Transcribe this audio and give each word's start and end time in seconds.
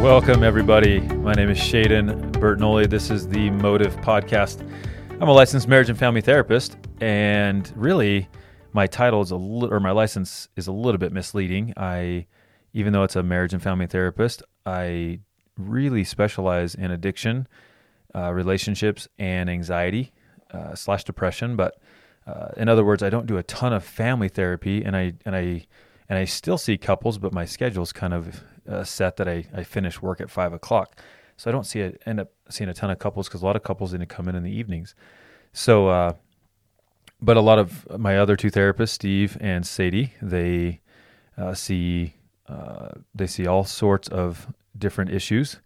Welcome, 0.00 0.42
everybody. 0.42 1.00
My 1.00 1.34
name 1.34 1.50
is 1.50 1.58
Shaden 1.58 2.32
Bertinoli. 2.32 2.88
This 2.88 3.10
is 3.10 3.28
the 3.28 3.50
Motive 3.50 3.94
Podcast. 3.96 4.66
I'm 5.20 5.28
a 5.28 5.32
licensed 5.32 5.68
marriage 5.68 5.90
and 5.90 5.98
family 5.98 6.22
therapist, 6.22 6.78
and 7.02 7.70
really, 7.76 8.26
my 8.72 8.86
title 8.86 9.20
is 9.20 9.30
a 9.30 9.36
li- 9.36 9.68
or 9.70 9.78
my 9.78 9.90
license 9.90 10.48
is 10.56 10.68
a 10.68 10.72
little 10.72 10.96
bit 10.96 11.12
misleading. 11.12 11.74
I, 11.76 12.24
even 12.72 12.94
though 12.94 13.02
it's 13.02 13.14
a 13.14 13.22
marriage 13.22 13.52
and 13.52 13.62
family 13.62 13.86
therapist, 13.86 14.42
I 14.64 15.20
really 15.58 16.04
specialize 16.04 16.74
in 16.74 16.90
addiction, 16.90 17.46
uh, 18.14 18.32
relationships, 18.32 19.06
and 19.18 19.50
anxiety 19.50 20.14
uh, 20.50 20.74
slash 20.74 21.04
depression. 21.04 21.56
But 21.56 21.78
uh, 22.26 22.48
in 22.56 22.70
other 22.70 22.86
words, 22.86 23.02
I 23.02 23.10
don't 23.10 23.26
do 23.26 23.36
a 23.36 23.42
ton 23.42 23.74
of 23.74 23.84
family 23.84 24.30
therapy, 24.30 24.82
and 24.82 24.96
I 24.96 25.12
and 25.26 25.36
I 25.36 25.66
and 26.08 26.18
I 26.18 26.24
still 26.24 26.56
see 26.56 26.78
couples, 26.78 27.18
but 27.18 27.34
my 27.34 27.44
schedule's 27.44 27.92
kind 27.92 28.14
of 28.14 28.42
uh, 28.70 28.84
set 28.84 29.16
that 29.16 29.28
I, 29.28 29.44
I 29.54 29.64
finish 29.64 30.00
work 30.00 30.20
at 30.20 30.30
five 30.30 30.52
o'clock. 30.52 31.00
So 31.36 31.50
I 31.50 31.52
don't 31.52 31.64
see 31.64 31.80
it 31.80 32.02
end 32.06 32.20
up 32.20 32.30
seeing 32.48 32.70
a 32.70 32.74
ton 32.74 32.90
of 32.90 32.98
couples 32.98 33.28
because 33.28 33.42
a 33.42 33.46
lot 33.46 33.56
of 33.56 33.62
couples 33.62 33.92
to 33.92 34.06
come 34.06 34.28
in 34.28 34.34
in 34.34 34.42
the 34.42 34.50
evenings. 34.50 34.94
So, 35.52 35.88
uh, 35.88 36.12
but 37.20 37.36
a 37.36 37.40
lot 37.40 37.58
of 37.58 37.98
my 37.98 38.18
other 38.18 38.36
two 38.36 38.50
therapists, 38.50 38.90
Steve 38.90 39.36
and 39.40 39.66
Sadie, 39.66 40.14
they 40.22 40.80
uh, 41.36 41.54
see 41.54 42.14
uh, 42.48 42.90
they 43.14 43.26
see 43.26 43.46
all 43.46 43.64
sorts 43.64 44.08
of 44.08 44.48
different 44.76 45.10
issues. 45.10 45.60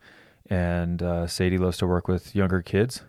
And 0.51 1.03
uh, 1.03 1.27
Sadie 1.27 1.59
loves 1.59 1.79
to 1.79 1.87
work 1.87 2.07
with 2.07 2.37
younger 2.37 2.61
kids, 2.61 3.03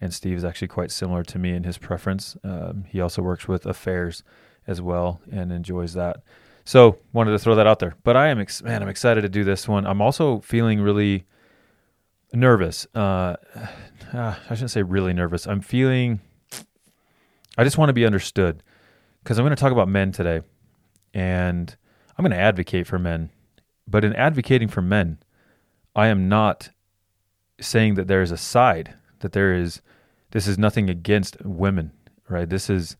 and 0.00 0.12
Steve 0.12 0.36
is 0.36 0.44
actually 0.44 0.68
quite 0.68 0.90
similar 0.90 1.22
to 1.24 1.38
me 1.38 1.54
in 1.54 1.64
his 1.64 1.78
preference. 1.78 2.36
Um, 2.44 2.84
he 2.86 3.00
also 3.00 3.22
works 3.22 3.48
with 3.48 3.64
affairs 3.64 4.22
as 4.66 4.82
well 4.82 5.20
and 5.32 5.50
enjoys 5.50 5.94
that. 5.94 6.22
So 6.66 6.98
wanted 7.12 7.30
to 7.30 7.38
throw 7.38 7.54
that 7.54 7.68
out 7.68 7.78
there. 7.78 7.94
But 8.02 8.16
I 8.16 8.26
am 8.26 8.40
ex- 8.40 8.60
man, 8.60 8.82
I'm 8.82 8.88
excited 8.88 9.22
to 9.22 9.28
do 9.28 9.44
this 9.44 9.68
one. 9.68 9.86
I'm 9.86 10.02
also 10.02 10.40
feeling 10.40 10.80
really 10.80 11.24
nervous. 12.32 12.88
Uh, 12.92 13.36
uh, 14.12 14.34
I 14.50 14.54
shouldn't 14.54 14.72
say 14.72 14.82
really 14.82 15.12
nervous. 15.12 15.46
I'm 15.46 15.60
feeling. 15.60 16.20
I 17.56 17.62
just 17.62 17.78
want 17.78 17.88
to 17.88 17.94
be 17.94 18.04
understood 18.04 18.64
because 19.22 19.38
I'm 19.38 19.44
going 19.44 19.54
to 19.54 19.60
talk 19.60 19.70
about 19.70 19.88
men 19.88 20.10
today, 20.10 20.40
and 21.14 21.74
I'm 22.18 22.24
going 22.24 22.36
to 22.36 22.36
advocate 22.36 22.88
for 22.88 22.98
men. 22.98 23.30
But 23.86 24.04
in 24.04 24.12
advocating 24.14 24.66
for 24.66 24.82
men, 24.82 25.18
I 25.94 26.08
am 26.08 26.28
not 26.28 26.70
saying 27.60 27.94
that 27.94 28.08
there 28.08 28.22
is 28.22 28.32
a 28.32 28.36
side 28.36 28.92
that 29.20 29.32
there 29.32 29.54
is. 29.54 29.80
This 30.32 30.48
is 30.48 30.58
nothing 30.58 30.90
against 30.90 31.40
women, 31.44 31.92
right? 32.28 32.50
This 32.50 32.68
is 32.68 32.96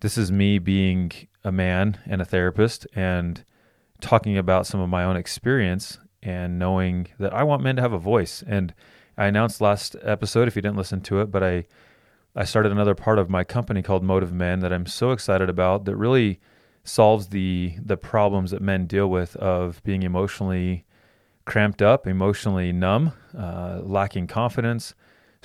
this 0.00 0.16
is 0.16 0.32
me 0.32 0.58
being 0.58 1.12
a 1.46 1.52
man 1.52 1.98
and 2.06 2.20
a 2.20 2.24
therapist 2.24 2.86
and 2.94 3.44
talking 4.00 4.36
about 4.36 4.66
some 4.66 4.80
of 4.80 4.88
my 4.88 5.04
own 5.04 5.16
experience 5.16 5.98
and 6.20 6.58
knowing 6.58 7.06
that 7.20 7.32
I 7.32 7.44
want 7.44 7.62
men 7.62 7.76
to 7.76 7.82
have 7.82 7.92
a 7.92 7.98
voice. 7.98 8.42
And 8.46 8.74
I 9.16 9.26
announced 9.26 9.60
last 9.60 9.94
episode, 10.02 10.48
if 10.48 10.56
you 10.56 10.62
didn't 10.62 10.76
listen 10.76 11.00
to 11.02 11.20
it, 11.20 11.30
but 11.30 11.42
I 11.42 11.64
I 12.38 12.44
started 12.44 12.70
another 12.70 12.94
part 12.94 13.18
of 13.18 13.30
my 13.30 13.44
company 13.44 13.80
called 13.80 14.02
Motive 14.02 14.32
Men 14.32 14.60
that 14.60 14.70
I'm 14.70 14.84
so 14.84 15.12
excited 15.12 15.48
about 15.48 15.86
that 15.86 15.96
really 15.96 16.40
solves 16.84 17.28
the 17.28 17.76
the 17.82 17.96
problems 17.96 18.50
that 18.50 18.60
men 18.60 18.86
deal 18.86 19.08
with 19.08 19.36
of 19.36 19.82
being 19.84 20.02
emotionally 20.02 20.84
cramped 21.46 21.80
up, 21.80 22.06
emotionally 22.06 22.72
numb, 22.72 23.12
uh, 23.38 23.80
lacking 23.82 24.26
confidence, 24.26 24.94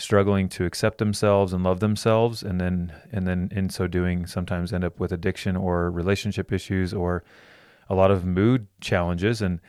struggling 0.02 0.50
to 0.50 0.66
accept 0.66 0.98
themselves 0.98 1.54
and 1.54 1.64
love 1.64 1.80
themselves 1.80 2.44
and 2.44 2.60
then 2.60 2.94
and 3.12 3.28
then 3.28 3.50
in 3.52 3.70
so 3.70 3.88
doing 3.88 4.26
sometimes 4.26 4.74
end 4.74 4.84
up 4.84 5.00
with 5.00 5.12
addiction 5.12 5.56
or 5.56 5.90
relationship 5.92 6.52
issues 6.52 6.94
or 6.94 7.24
a 7.90 7.96
lot 7.96 8.12
of 8.12 8.26
mood 8.26 8.68
challenges. 8.80 9.42
And 9.42 9.60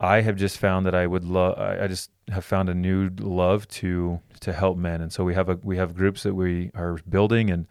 I 0.00 0.20
have 0.20 0.36
just 0.36 0.58
found 0.58 0.86
that 0.86 0.94
I 0.94 1.06
would 1.06 1.24
love 1.24 1.58
I 1.58 1.86
just 1.86 2.10
have 2.28 2.44
found 2.44 2.68
a 2.68 2.74
new 2.74 3.10
love 3.18 3.66
to 3.68 4.20
to 4.40 4.52
help 4.52 4.76
men. 4.76 5.00
And 5.00 5.12
so 5.12 5.24
we 5.24 5.34
have 5.34 5.48
a 5.48 5.58
we 5.62 5.76
have 5.76 5.94
groups 5.94 6.22
that 6.22 6.34
we 6.34 6.70
are 6.74 6.98
building 7.08 7.50
and 7.50 7.66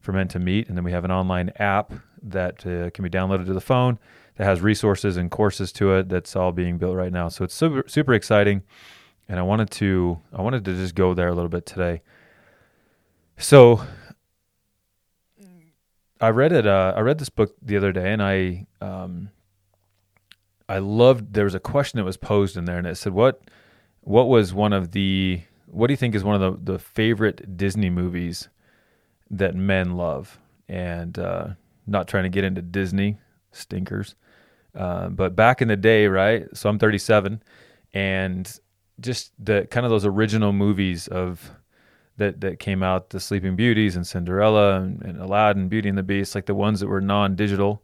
for 0.00 0.12
men 0.12 0.28
to 0.28 0.38
meet. 0.38 0.68
And 0.68 0.76
then 0.76 0.84
we 0.84 0.92
have 0.92 1.04
an 1.04 1.10
online 1.10 1.50
app 1.56 1.92
that 2.22 2.66
uh, 2.66 2.90
can 2.90 3.02
be 3.02 3.10
downloaded 3.10 3.46
to 3.46 3.54
the 3.54 3.60
phone 3.60 3.98
that 4.36 4.44
has 4.44 4.60
resources 4.60 5.16
and 5.16 5.30
courses 5.30 5.72
to 5.72 5.92
it 5.94 6.08
that's 6.08 6.34
all 6.36 6.52
being 6.52 6.78
built 6.78 6.96
right 6.96 7.12
now. 7.12 7.28
So 7.28 7.44
it's 7.44 7.54
super 7.54 7.84
super 7.86 8.14
exciting 8.14 8.62
and 9.30 9.38
I 9.38 9.42
wanted 9.42 9.70
to 9.70 10.20
I 10.32 10.42
wanted 10.42 10.64
to 10.64 10.74
just 10.74 10.96
go 10.96 11.14
there 11.14 11.28
a 11.28 11.34
little 11.34 11.48
bit 11.48 11.64
today. 11.64 12.02
So 13.38 13.80
I 16.20 16.28
read 16.30 16.52
it. 16.52 16.66
Uh, 16.66 16.92
I 16.96 17.00
read 17.00 17.18
this 17.18 17.30
book 17.30 17.54
the 17.62 17.76
other 17.76 17.92
day, 17.92 18.12
and 18.12 18.20
I 18.22 18.66
um, 18.80 19.30
I 20.68 20.78
loved. 20.78 21.32
There 21.32 21.44
was 21.44 21.54
a 21.54 21.60
question 21.60 21.98
that 21.98 22.04
was 22.04 22.16
posed 22.16 22.56
in 22.56 22.64
there, 22.64 22.76
and 22.76 22.88
it 22.88 22.96
said, 22.96 23.12
"What 23.12 23.40
what 24.00 24.28
was 24.28 24.52
one 24.52 24.72
of 24.72 24.90
the 24.90 25.42
what 25.66 25.86
do 25.86 25.92
you 25.92 25.96
think 25.96 26.16
is 26.16 26.24
one 26.24 26.42
of 26.42 26.64
the 26.64 26.72
the 26.72 26.78
favorite 26.80 27.56
Disney 27.56 27.88
movies 27.88 28.48
that 29.30 29.54
men 29.54 29.96
love?" 29.96 30.40
And 30.68 31.16
uh, 31.18 31.48
not 31.86 32.08
trying 32.08 32.24
to 32.24 32.30
get 32.30 32.44
into 32.44 32.62
Disney 32.62 33.18
stinkers, 33.52 34.16
uh, 34.74 35.08
but 35.08 35.36
back 35.36 35.62
in 35.62 35.68
the 35.68 35.76
day, 35.76 36.08
right? 36.08 36.46
So 36.52 36.68
I'm 36.68 36.80
37, 36.80 37.42
and 37.94 38.60
just 39.00 39.32
the 39.38 39.66
kind 39.70 39.86
of 39.86 39.90
those 39.90 40.06
original 40.06 40.52
movies 40.52 41.08
of 41.08 41.50
that 42.16 42.40
that 42.40 42.58
came 42.58 42.82
out, 42.82 43.10
the 43.10 43.20
Sleeping 43.20 43.56
Beauties 43.56 43.96
and 43.96 44.06
Cinderella 44.06 44.80
and, 44.80 45.02
and 45.02 45.20
Aladdin, 45.20 45.68
Beauty 45.68 45.88
and 45.88 45.98
the 45.98 46.02
Beast, 46.02 46.34
like 46.34 46.46
the 46.46 46.54
ones 46.54 46.80
that 46.80 46.88
were 46.88 47.00
non-digital. 47.00 47.82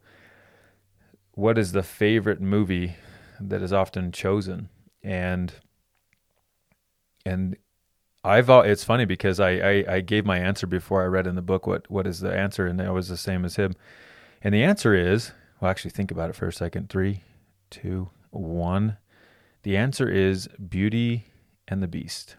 What 1.31 1.57
is 1.57 1.71
the 1.71 1.83
favorite 1.83 2.41
movie 2.41 2.95
that 3.39 3.61
is 3.61 3.73
often 3.73 4.11
chosen? 4.11 4.69
And 5.03 5.53
and 7.25 7.57
I've 8.23 8.49
it's 8.49 8.83
funny 8.83 9.05
because 9.05 9.39
I, 9.39 9.51
I, 9.51 9.85
I 9.95 10.01
gave 10.01 10.25
my 10.25 10.37
answer 10.37 10.67
before 10.67 11.01
I 11.01 11.05
read 11.05 11.27
in 11.27 11.35
the 11.35 11.41
book 11.41 11.65
what 11.67 11.89
what 11.89 12.07
is 12.07 12.19
the 12.19 12.33
answer, 12.33 12.67
and 12.67 12.81
I 12.81 12.91
was 12.91 13.07
the 13.07 13.17
same 13.17 13.45
as 13.45 13.55
him. 13.55 13.73
And 14.41 14.53
the 14.53 14.63
answer 14.63 14.93
is 14.93 15.31
well, 15.59 15.71
actually, 15.71 15.91
think 15.91 16.11
about 16.11 16.29
it 16.29 16.35
for 16.35 16.47
a 16.47 16.53
second. 16.53 16.89
Three, 16.89 17.23
two, 17.69 18.09
one. 18.29 18.97
The 19.67 19.75
answer 19.75 20.07
is 20.07 20.47
Beauty 20.69 21.25
and 21.67 21.83
the 21.83 21.89
Beast. 21.89 22.37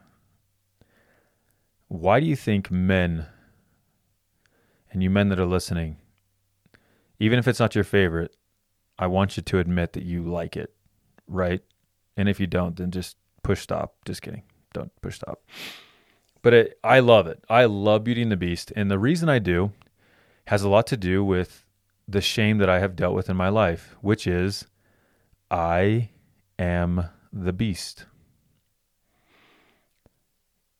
Why 1.88 2.20
do 2.20 2.24
you 2.24 2.34
think 2.34 2.70
men, 2.70 3.26
and 4.90 5.02
you 5.02 5.10
men 5.10 5.28
that 5.28 5.38
are 5.38 5.44
listening, 5.44 5.98
even 7.18 7.38
if 7.38 7.46
it's 7.46 7.60
not 7.60 7.74
your 7.74 7.84
favorite, 7.84 8.34
I 8.98 9.08
want 9.08 9.36
you 9.36 9.42
to 9.42 9.58
admit 9.58 9.92
that 9.92 10.04
you 10.04 10.22
like 10.22 10.56
it, 10.56 10.72
right? 11.26 11.60
And 12.16 12.30
if 12.30 12.40
you 12.40 12.46
don't, 12.46 12.76
then 12.76 12.90
just 12.90 13.18
push 13.42 13.60
stop. 13.60 13.96
Just 14.06 14.22
kidding. 14.22 14.44
Don't 14.72 14.90
push 15.02 15.16
stop. 15.16 15.42
But 16.40 16.54
it, 16.54 16.78
I 16.82 17.00
love 17.00 17.26
it. 17.26 17.44
I 17.46 17.66
love 17.66 18.04
Beauty 18.04 18.22
and 18.22 18.32
the 18.32 18.38
Beast. 18.38 18.72
And 18.74 18.90
the 18.90 18.98
reason 18.98 19.28
I 19.28 19.38
do 19.38 19.72
has 20.46 20.62
a 20.62 20.68
lot 20.70 20.86
to 20.86 20.96
do 20.96 21.22
with 21.22 21.66
the 22.08 22.22
shame 22.22 22.56
that 22.56 22.70
I 22.70 22.78
have 22.78 22.96
dealt 22.96 23.14
with 23.14 23.28
in 23.28 23.36
my 23.36 23.50
life, 23.50 23.96
which 24.00 24.26
is 24.26 24.64
I 25.50 26.08
am 26.58 27.10
the 27.32 27.52
beast. 27.52 28.06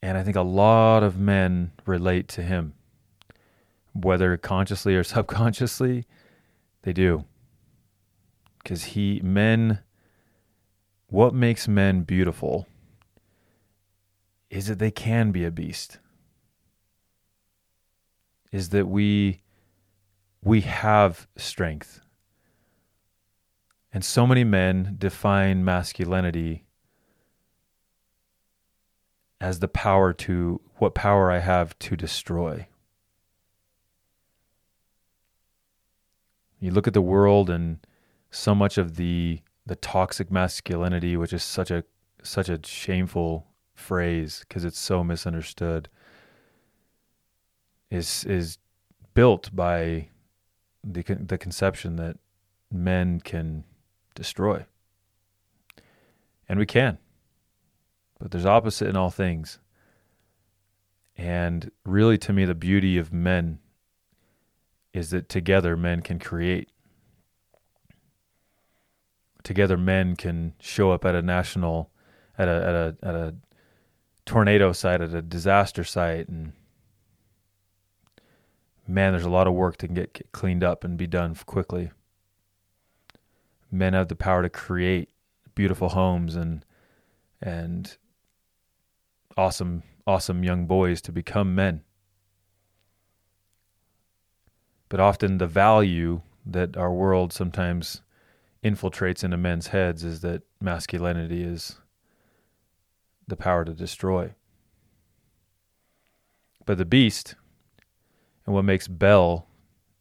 And 0.03 0.16
I 0.16 0.22
think 0.22 0.36
a 0.36 0.42
lot 0.42 1.03
of 1.03 1.19
men 1.19 1.72
relate 1.84 2.28
to 2.28 2.42
him, 2.42 2.75
whether 3.92 4.36
consciously 4.36 4.94
or 4.94 5.04
subconsciously, 5.04 6.06
they 6.82 6.92
do. 6.92 7.25
Because 8.62 8.84
he, 8.84 9.20
men, 9.25 9.81
what 11.08 11.34
makes 11.34 11.66
men 11.66 12.03
beautiful 12.03 12.66
is 14.50 14.66
that 14.66 14.78
they 14.78 14.91
can 14.91 15.31
be 15.31 15.44
a 15.44 15.50
beast. 15.50 15.98
Is 18.50 18.70
that 18.70 18.87
we 18.87 19.42
we 20.42 20.60
have 20.62 21.26
strength. 21.37 22.00
And 23.93 24.04
so 24.04 24.26
many 24.26 24.44
men 24.44 24.97
define 24.99 25.64
masculinity 25.64 26.64
as 29.40 29.61
the 29.61 29.69
power 29.69 30.12
to 30.12 30.61
what 30.76 30.94
power 30.94 31.31
I 31.31 31.38
have 31.38 31.79
to 31.81 31.96
destroy. 31.96 32.67
You 36.61 36.70
look 36.70 36.87
at 36.87 36.94
the 36.94 37.00
world 37.00 37.49
and 37.49 37.79
so 38.31 38.55
much 38.55 38.79
of 38.79 38.96
the 38.96 39.40
the 39.64 39.76
toxic 39.76 40.31
masculinity, 40.31 41.17
which 41.17 41.32
is 41.32 41.43
such 41.43 41.70
a 41.70 41.85
such 42.23 42.49
a 42.49 42.58
shameful 42.64 43.46
phrase 43.75 44.44
because 44.49 44.64
it's 44.64 44.79
so 44.79 45.05
misunderstood, 45.05 45.88
is 47.90 48.25
is 48.25 48.58
built 49.14 49.55
by 49.55 50.08
the 50.82 51.02
the 51.02 51.38
conception 51.38 51.96
that 51.96 52.17
men 52.70 53.20
can 53.20 53.64
destroy. 54.19 54.67
And 56.49 56.59
we 56.59 56.67
can. 56.67 56.99
But 58.19 58.32
there's 58.32 58.44
opposite 58.44 58.88
in 58.88 58.97
all 58.97 59.11
things. 59.11 59.61
And 61.17 61.70
really, 61.85 62.19
to 62.19 62.32
me, 62.32 62.44
the 62.44 62.55
beauty 62.55 62.99
of 62.99 63.12
men 63.12 63.61
is 64.93 65.11
that 65.11 65.29
together 65.29 65.76
men 65.76 66.03
can 66.03 66.19
create. 66.19 66.70
Together, 69.44 69.76
men 69.76 70.17
can 70.17 70.55
show 70.61 70.91
up 70.91 71.05
at 71.05 71.14
a 71.14 71.23
national 71.23 71.91
at 72.37 72.49
a 72.49 72.53
at 72.53 72.75
a 72.75 72.97
at 73.03 73.14
a 73.14 73.35
tornado 74.26 74.73
site, 74.73 75.00
at 75.00 75.14
a 75.14 75.23
disaster 75.23 75.85
site, 75.85 76.29
and 76.29 76.53
man, 78.87 79.12
there's 79.12 79.25
a 79.25 79.31
lot 79.31 79.47
of 79.47 79.55
work 79.55 79.76
to 79.79 79.88
get, 79.88 80.32
cleaned 80.32 80.64
up 80.64 80.82
and 80.85 80.97
be 80.97 81.06
done 81.06 81.35
quickly. 81.47 81.91
Men 83.70 83.93
have 83.93 84.09
the 84.09 84.17
power 84.17 84.43
to 84.43 84.49
create 84.49 85.11
beautiful 85.55 85.91
homes 85.91 86.37
and 86.37 86.65
and 87.41 87.97
awesome 89.37 89.82
awesome 90.06 90.43
young 90.43 90.67
boys 90.67 91.00
to 91.03 91.12
become 91.12 91.55
men. 91.55 91.82
But 94.88 95.00
often 95.00 95.38
the 95.38 95.47
value 95.47 96.23
that 96.47 96.76
our 96.76 96.93
world 96.93 97.32
sometimes 97.32 98.00
infiltrates 98.65 99.23
into 99.23 99.37
men's 99.37 99.69
heads 99.69 100.03
is 100.03 100.21
that 100.23 100.43
masculinity 100.61 101.43
is 101.43 101.79
the 103.26 103.37
power 103.37 103.64
to 103.64 103.75
destroy. 103.75 104.35
But 106.64 106.79
the 106.79 106.85
beast 106.85 107.35
and 108.47 108.55
what 108.55 108.64
makes 108.64 108.88
Belle 108.88 109.47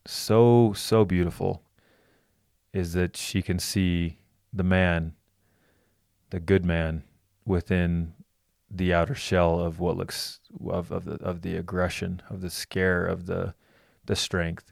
so, 0.05 0.73
so 0.73 1.03
beautiful 1.03 1.61
is 2.77 2.93
that 2.93 3.17
she 3.17 3.41
can 3.41 3.57
see 3.57 4.19
the 4.53 4.63
man, 4.63 5.13
the 6.29 6.39
good 6.39 6.63
man, 6.63 7.03
within 7.43 8.13
the 8.69 8.93
outer 8.93 9.15
shell 9.15 9.59
of 9.59 9.79
what 9.79 9.97
looks 9.97 10.39
of, 10.69 10.91
of 10.91 11.05
the 11.05 11.15
of 11.15 11.41
the 11.41 11.55
aggression, 11.55 12.21
of 12.29 12.41
the 12.41 12.51
scare, 12.51 13.03
of 13.05 13.25
the 13.25 13.55
the 14.05 14.15
strength. 14.15 14.71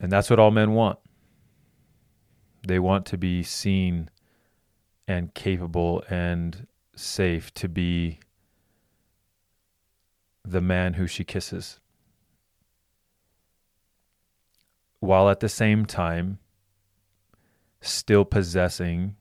And 0.00 0.10
that's 0.10 0.30
what 0.30 0.38
all 0.38 0.50
men 0.50 0.72
want. 0.72 0.98
They 2.66 2.78
want 2.78 3.04
to 3.06 3.18
be 3.18 3.42
seen 3.42 4.08
and 5.06 5.34
capable 5.34 6.02
and 6.08 6.66
safe 6.94 7.52
to 7.54 7.68
be 7.68 8.20
the 10.44 10.60
man 10.60 10.94
who 10.94 11.06
she 11.06 11.24
kisses. 11.24 11.78
While 15.06 15.30
at 15.30 15.38
the 15.38 15.48
same 15.48 15.86
time, 15.86 16.40
still 17.80 18.24
possessing 18.24 19.14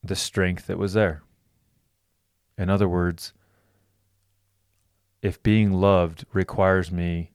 the 0.00 0.14
strength 0.14 0.68
that 0.68 0.78
was 0.78 0.92
there. 0.92 1.24
In 2.56 2.70
other 2.70 2.88
words, 2.88 3.32
if 5.22 5.42
being 5.42 5.72
loved 5.72 6.24
requires 6.32 6.92
me 6.92 7.32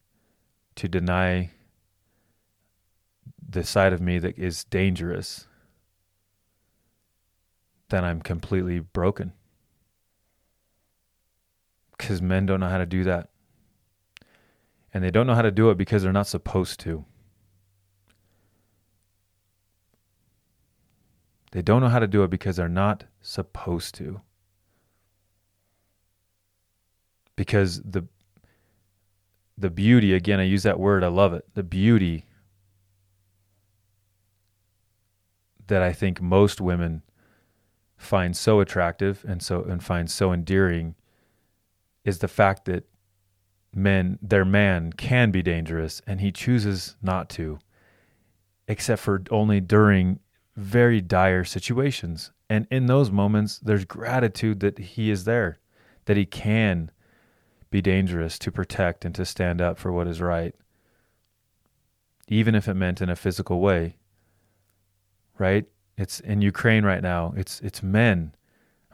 to 0.75 0.87
deny 0.87 1.51
the 3.45 3.65
side 3.65 3.91
of 3.91 3.99
me 3.99 4.17
that 4.19 4.39
is 4.39 4.63
dangerous, 4.63 5.47
then 7.89 8.05
I'm 8.05 8.21
completely 8.21 8.79
broken 8.79 9.33
because 11.97 12.21
men 12.21 12.45
don't 12.45 12.61
know 12.61 12.69
how 12.69 12.77
to 12.77 12.85
do 12.85 13.03
that. 13.03 13.29
And 14.95 15.03
they 15.03 15.11
don't 15.11 15.27
know 15.27 15.35
how 15.35 15.41
to 15.41 15.51
do 15.51 15.69
it 15.71 15.77
because 15.77 16.03
they're 16.03 16.13
not 16.13 16.25
supposed 16.25 16.79
to. 16.79 17.03
They 21.51 21.61
don't 21.61 21.81
know 21.81 21.89
how 21.89 21.99
to 21.99 22.07
do 22.07 22.23
it 22.23 22.29
because 22.29 22.55
they're 22.55 22.69
not 22.69 23.03
supposed 23.19 23.93
to. 23.95 24.21
Because 27.35 27.81
the 27.81 28.07
the 29.57 29.69
beauty 29.69 30.13
again 30.13 30.39
I 30.39 30.43
use 30.43 30.63
that 30.63 30.79
word 30.79 31.03
I 31.03 31.09
love 31.09 31.33
it. 31.33 31.43
The 31.55 31.63
beauty 31.63 32.27
that 35.67 35.81
I 35.81 35.91
think 35.91 36.21
most 36.21 36.61
women 36.61 37.01
find 37.97 38.35
so 38.37 38.61
attractive 38.61 39.25
and 39.27 39.43
so 39.43 39.61
and 39.63 39.83
find 39.83 40.09
so 40.09 40.31
endearing 40.31 40.95
is 42.05 42.19
the 42.19 42.29
fact 42.29 42.63
that 42.63 42.85
men, 43.75 44.17
their 44.21 44.45
man 44.45 44.93
can 44.93 45.31
be 45.31 45.43
dangerous 45.43 46.01
and 46.07 46.21
he 46.21 46.31
chooses 46.31 46.95
not 47.01 47.29
to, 47.29 47.59
except 48.67 49.01
for 49.01 49.21
only 49.29 49.59
during 49.59 50.19
very 50.55 51.01
dire 51.01 51.43
situations. 51.43 52.31
And 52.49 52.67
in 52.71 52.85
those 52.85 53.11
moments, 53.11 53.59
there's 53.59 53.85
gratitude 53.85 54.61
that 54.61 54.77
he 54.77 55.09
is 55.09 55.25
there, 55.25 55.59
that 56.05 56.15
he 56.17 56.25
can 56.25 56.91
be 57.69 57.81
dangerous 57.81 58.39
to 58.39 58.51
protect 58.51 59.03
and 59.03 59.13
to 59.15 59.25
stand 59.25 59.61
up 59.61 59.77
for 59.77 59.91
what 59.91 60.07
is 60.07 60.21
right, 60.21 60.55
even 62.27 62.55
if 62.55 62.67
it 62.67 62.75
meant 62.75 63.01
in 63.01 63.09
a 63.09 63.15
physical 63.15 63.59
way. 63.59 63.97
Right? 65.37 65.65
It's 65.97 66.21
in 66.21 66.41
Ukraine 66.41 66.85
right 66.85 67.01
now. 67.01 67.33
It's 67.35 67.59
it's 67.59 67.83
men. 67.83 68.33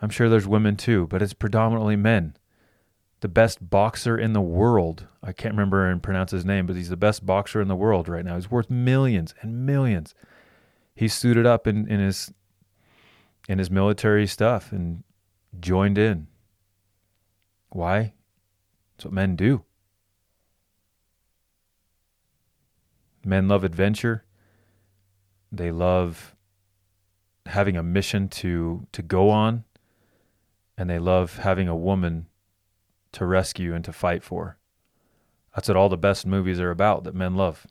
I'm 0.02 0.10
sure 0.10 0.28
there's 0.28 0.48
women 0.48 0.76
too, 0.76 1.06
but 1.08 1.22
it's 1.22 1.34
predominantly 1.34 1.96
men 1.96 2.36
the 3.22 3.28
best 3.28 3.70
boxer 3.70 4.18
in 4.18 4.34
the 4.34 4.42
world. 4.42 5.08
I 5.24 5.32
can't 5.32 5.54
remember 5.54 5.88
and 5.88 6.04
pronounce 6.04 6.32
his 6.32 6.44
name, 6.44 6.66
but 6.66 6.76
he's 6.76 6.90
the 6.90 6.98
best 6.98 7.26
boxer 7.26 7.62
in 7.62 7.68
the 7.68 7.76
world 7.76 8.10
right 8.10 8.26
now. 8.26 8.36
He's 8.36 8.52
worth 8.52 8.70
millions 8.70 9.34
and 9.42 9.66
millions. 9.66 10.14
He's 10.96 11.14
suited 11.14 11.46
up 11.46 11.68
in, 11.68 11.88
in 11.88 12.00
his 12.00 12.34
in 13.48 13.58
his 13.58 13.72
military 13.72 14.28
stuff 14.28 14.72
and 14.72 15.04
joined 15.60 15.98
in. 15.98 16.28
Why? 17.70 18.14
That's 18.96 19.06
what 19.06 19.14
men 19.14 19.36
do. 19.36 19.64
Men 23.24 23.48
love 23.48 23.64
adventure. 23.64 24.26
They 25.52 25.72
love 25.72 26.36
having 27.46 27.78
a 27.78 27.84
mission 27.84 28.30
to 28.30 28.88
to 28.92 29.02
go 29.02 29.30
on 29.30 29.64
and 30.78 30.90
they 30.90 31.00
love 31.00 31.38
having 31.38 31.68
a 31.68 31.76
woman 31.76 32.28
to 33.14 33.26
rescue 33.26 33.74
and 33.74 33.84
to 33.86 33.94
fight 33.94 34.24
for. 34.24 34.58
That's 35.56 35.68
what 35.68 35.78
all 35.78 35.90
the 35.90 35.98
best 35.98 36.26
movies 36.26 36.60
are 36.60 36.72
about 36.72 37.04
that 37.04 37.16
men 37.16 37.36
love. 37.36 37.68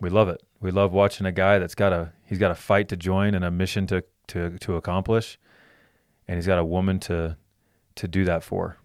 We 0.00 0.10
love 0.10 0.28
it. 0.28 0.42
We 0.60 0.70
love 0.70 0.92
watching 0.92 1.26
a 1.26 1.32
guy 1.32 1.58
that's 1.58 1.74
got 1.74 1.92
a 1.92 2.12
he's 2.24 2.38
got 2.38 2.50
a 2.50 2.54
fight 2.54 2.88
to 2.88 2.96
join 2.96 3.34
and 3.34 3.44
a 3.44 3.50
mission 3.50 3.86
to 3.88 4.04
to 4.28 4.58
to 4.58 4.76
accomplish 4.76 5.38
and 6.26 6.36
he's 6.36 6.46
got 6.46 6.58
a 6.58 6.64
woman 6.64 7.00
to 7.00 7.36
to 7.96 8.08
do 8.08 8.24
that 8.24 8.44
for. 8.44 8.78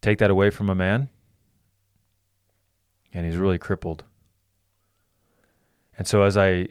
Take 0.00 0.18
that 0.18 0.30
away 0.30 0.50
from 0.50 0.70
a 0.70 0.74
man 0.74 1.08
and 3.12 3.26
he's 3.26 3.36
really 3.36 3.58
crippled. 3.58 4.04
And 5.96 6.06
so 6.06 6.22
as 6.22 6.36
I 6.36 6.68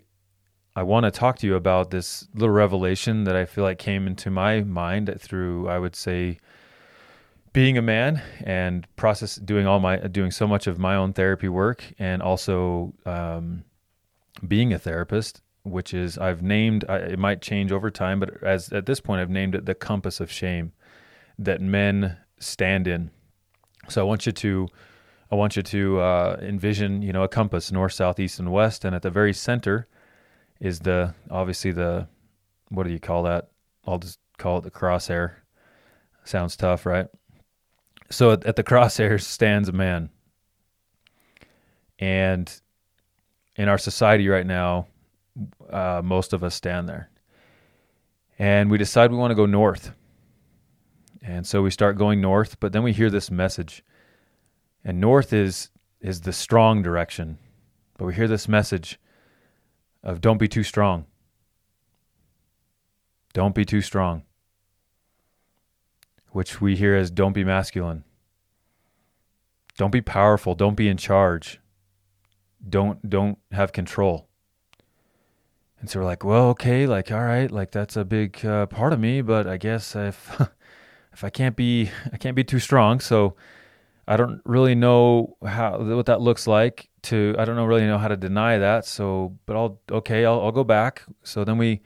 I 0.76 0.84
want 0.84 1.06
to 1.06 1.12
talk 1.12 1.38
to 1.40 1.48
you 1.48 1.56
about 1.56 1.92
this 1.92 2.28
little 2.34 2.54
revelation 2.54 3.26
that 3.26 3.36
I 3.36 3.46
feel 3.46 3.64
like 3.64 3.78
came 3.78 4.08
into 4.08 4.32
my 4.32 4.62
mind 4.62 5.16
through, 5.20 5.70
I 5.70 5.78
would 5.78 5.96
say, 5.96 6.40
being 7.54 7.78
a 7.78 7.82
man 7.82 8.22
and 8.44 8.88
process 8.96 9.36
doing 9.36 9.68
all 9.68 9.80
my 9.80 9.98
doing 9.98 10.32
so 10.32 10.48
much 10.48 10.66
of 10.66 10.80
my 10.80 10.96
own 10.96 11.14
therapy 11.14 11.48
work 11.48 11.84
and 12.00 12.24
also 12.24 12.94
um, 13.06 13.64
being 14.48 14.74
a 14.74 14.80
therapist 14.80 15.42
which 15.62 15.94
is 15.94 16.18
I've 16.18 16.42
named 16.42 16.84
it 16.90 17.20
might 17.20 17.42
change 17.42 17.72
over 17.72 17.92
time 17.92 18.20
but 18.20 18.42
as 18.44 18.74
at 18.74 18.88
this 18.88 19.00
point 19.00 19.22
I've 19.22 19.30
named 19.30 19.54
it 19.54 19.66
the 19.66 19.76
compass 19.76 20.20
of 20.20 20.32
shame 20.32 20.74
that 21.38 21.62
men 21.62 22.18
stand 22.40 22.88
in. 22.88 23.12
So 23.88 24.02
I 24.02 24.04
want 24.04 24.26
you 24.26 24.32
to 24.32 24.68
I 25.32 25.36
want 25.36 25.56
you 25.56 25.62
to 25.62 26.00
uh, 26.00 26.38
envision 26.42 27.04
you 27.04 27.14
know 27.14 27.22
a 27.22 27.28
compass 27.28 27.72
north 27.72 27.94
south 27.94 28.20
east 28.20 28.40
and 28.40 28.52
west 28.52 28.84
and 28.84 28.96
at 28.96 29.04
the 29.04 29.12
very 29.12 29.34
center 29.34 29.88
is 30.60 30.80
the 30.80 31.14
obviously 31.30 31.72
the 31.72 32.08
what 32.70 32.88
do 32.88 32.92
you 32.92 33.00
call 33.00 33.24
that? 33.24 33.50
I'll 33.86 34.00
just 34.00 34.20
call 34.38 34.58
it 34.58 34.64
the 34.64 34.72
crosshair. 34.72 35.36
Sounds 36.24 36.56
tough, 36.56 36.86
right? 36.86 37.08
So 38.10 38.32
at, 38.32 38.46
at 38.46 38.56
the 38.56 38.64
crosshair 38.64 39.22
stands 39.22 39.70
a 39.70 39.74
man. 39.74 40.10
And 42.00 42.52
in 43.56 43.70
our 43.70 43.78
society 43.78 44.28
right 44.28 44.46
now, 44.46 44.88
uh, 45.70 46.02
most 46.04 46.34
of 46.34 46.44
us 46.44 46.56
stand 46.56 46.90
there. 46.90 47.10
And 48.40 48.72
we 48.72 48.78
decide 48.78 49.12
we 49.12 49.18
want 49.18 49.32
to 49.32 49.36
go 49.36 49.46
north. 49.46 49.92
And 51.22 51.46
so 51.48 51.62
we 51.62 51.70
start 51.72 51.98
going 51.98 52.20
north, 52.20 52.60
but 52.60 52.74
then 52.74 52.84
we 52.84 52.92
hear 52.92 53.10
this 53.10 53.32
message. 53.32 53.84
And 54.84 55.00
north 55.00 55.32
is 55.32 55.70
is 56.02 56.22
the 56.22 56.34
strong 56.34 56.82
direction. 56.82 57.38
But 57.98 58.06
we 58.06 58.14
hear 58.14 58.28
this 58.28 58.50
message 58.50 59.00
of 60.04 60.22
don't 60.22 60.38
be 60.38 60.48
too 60.48 60.64
strong. 60.64 61.06
Don't 63.34 63.56
be 63.56 63.66
too 63.66 63.82
strong. 63.82 64.24
Which 66.32 66.62
we 66.62 66.76
hear 66.76 66.96
as 66.96 67.10
don't 67.10 67.34
be 67.34 67.44
masculine. 67.44 68.04
Don't 69.78 69.92
be 69.92 70.02
powerful, 70.02 70.54
don't 70.56 70.76
be 70.76 70.88
in 70.88 70.98
charge. 70.98 71.60
Don't 72.68 73.10
don't 73.10 73.40
have 73.52 73.72
control. 73.72 74.28
And 75.80 75.90
so 75.90 76.00
we're 76.00 76.06
like, 76.06 76.24
well, 76.24 76.48
okay, 76.50 76.88
like 76.88 77.12
all 77.12 77.24
right, 77.24 77.50
like 77.50 77.72
that's 77.72 77.98
a 77.98 78.06
big 78.06 78.46
uh, 78.46 78.68
part 78.68 78.94
of 78.94 79.00
me, 79.00 79.22
but 79.22 79.48
I 79.48 79.58
guess 79.58 79.96
if 79.96 80.40
if 81.14 81.24
I 81.24 81.30
can't 81.30 81.56
be 81.56 81.90
I 82.12 82.18
can't 82.18 82.36
be 82.36 82.44
too 82.44 82.60
strong, 82.60 83.00
so 83.00 83.36
I 84.08 84.18
don't 84.18 84.42
really 84.46 84.76
know 84.76 85.38
how 85.46 85.80
what 85.80 86.06
that 86.06 86.22
looks 86.22 86.46
like 86.46 86.90
to 87.04 87.36
I 87.38 87.46
don't 87.46 87.56
know 87.56 87.66
really 87.66 87.86
know 87.86 87.98
how 87.98 88.08
to 88.08 88.18
deny 88.18 88.58
that. 88.58 88.86
So, 88.86 89.38
but 89.46 89.56
I'll 89.56 89.80
okay, 89.92 90.26
I'll, 90.26 90.42
I'll 90.42 90.52
go 90.52 90.64
back. 90.64 91.04
So 91.24 91.44
then 91.44 91.58
we 91.58 91.82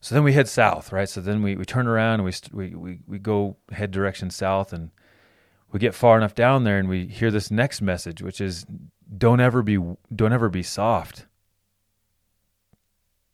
so 0.00 0.14
then 0.14 0.24
we 0.24 0.32
head 0.32 0.48
south, 0.48 0.92
right? 0.92 1.08
So 1.08 1.20
then 1.20 1.42
we, 1.42 1.56
we 1.56 1.64
turn 1.64 1.86
around 1.86 2.20
and 2.20 2.24
we, 2.24 2.32
we 2.52 2.74
we 2.74 2.98
we 3.06 3.18
go 3.18 3.56
head 3.72 3.90
direction 3.90 4.30
south 4.30 4.72
and 4.72 4.90
we 5.72 5.78
get 5.78 5.94
far 5.94 6.16
enough 6.16 6.34
down 6.34 6.64
there 6.64 6.78
and 6.78 6.88
we 6.88 7.06
hear 7.06 7.30
this 7.30 7.50
next 7.50 7.80
message 7.80 8.22
which 8.22 8.40
is 8.40 8.66
don't 9.16 9.40
ever 9.40 9.62
be 9.62 9.78
don't 10.14 10.32
ever 10.32 10.48
be 10.48 10.62
soft. 10.62 11.26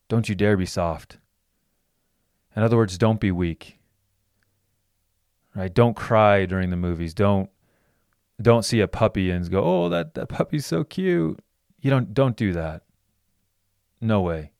Don't 0.08 0.28
you 0.28 0.34
dare 0.34 0.56
be 0.56 0.66
soft. 0.66 1.18
In 2.54 2.62
other 2.62 2.76
words, 2.76 2.96
don't 2.96 3.20
be 3.20 3.30
weak. 3.30 3.78
Right? 5.54 5.72
Don't 5.72 5.94
cry 5.94 6.46
during 6.46 6.70
the 6.70 6.76
movies. 6.76 7.12
Don't 7.14 7.50
don't 8.40 8.64
see 8.64 8.80
a 8.80 8.88
puppy 8.88 9.30
and 9.30 9.48
go, 9.50 9.62
"Oh, 9.62 9.88
that 9.88 10.14
that 10.14 10.28
puppy's 10.28 10.66
so 10.66 10.84
cute." 10.84 11.38
You 11.80 11.90
don't 11.90 12.12
don't 12.14 12.36
do 12.36 12.52
that. 12.52 12.82
No 14.00 14.20
way. 14.20 14.52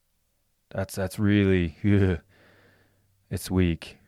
That's 0.70 0.94
that's 0.94 1.18
really 1.18 1.76
ugh, 1.84 2.20
it's 3.30 3.50
weak. 3.50 3.98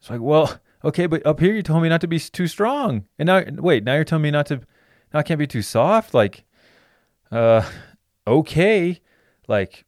It's 0.00 0.10
like, 0.10 0.20
well, 0.20 0.58
okay, 0.84 1.06
but 1.06 1.24
up 1.24 1.38
here 1.40 1.54
you 1.54 1.62
told 1.62 1.82
me 1.82 1.88
not 1.88 2.00
to 2.00 2.08
be 2.08 2.18
too 2.18 2.46
strong, 2.46 3.06
and 3.18 3.26
now 3.26 3.42
wait, 3.56 3.84
now 3.84 3.94
you're 3.94 4.04
telling 4.04 4.22
me 4.22 4.30
not 4.30 4.46
to, 4.46 4.56
now 5.12 5.20
I 5.20 5.22
can't 5.22 5.38
be 5.38 5.46
too 5.46 5.62
soft. 5.62 6.12
Like, 6.12 6.44
uh, 7.30 7.62
okay, 8.26 9.00
like, 9.46 9.84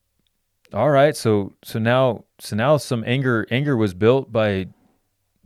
all 0.73 0.91
right, 0.91 1.17
so 1.17 1.55
so 1.65 1.79
now 1.79 2.25
so 2.39 2.55
now 2.55 2.77
some 2.77 3.03
anger 3.07 3.47
anger 3.51 3.77
was 3.77 3.93
built 3.93 4.31
by 4.31 4.69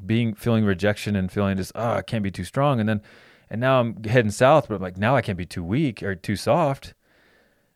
being 0.05 0.35
feeling 0.35 0.65
rejection 0.65 1.17
and 1.17 1.31
feeling 1.31 1.57
just 1.57 1.73
oh 1.75 1.95
I 1.95 2.03
can't 2.03 2.23
be 2.23 2.31
too 2.31 2.45
strong. 2.45 2.81
And 2.81 2.89
then 2.89 3.03
and 3.51 3.61
now 3.61 3.81
I'm 3.81 4.03
heading 4.05 4.31
south 4.31 4.69
but 4.69 4.77
I'm 4.77 4.83
like 4.83 4.97
now 4.97 5.17
I 5.17 5.23
can't 5.23 5.39
be 5.39 5.47
too 5.47 5.65
weak 5.65 6.03
or 6.03 6.15
too 6.15 6.37
soft. 6.37 6.95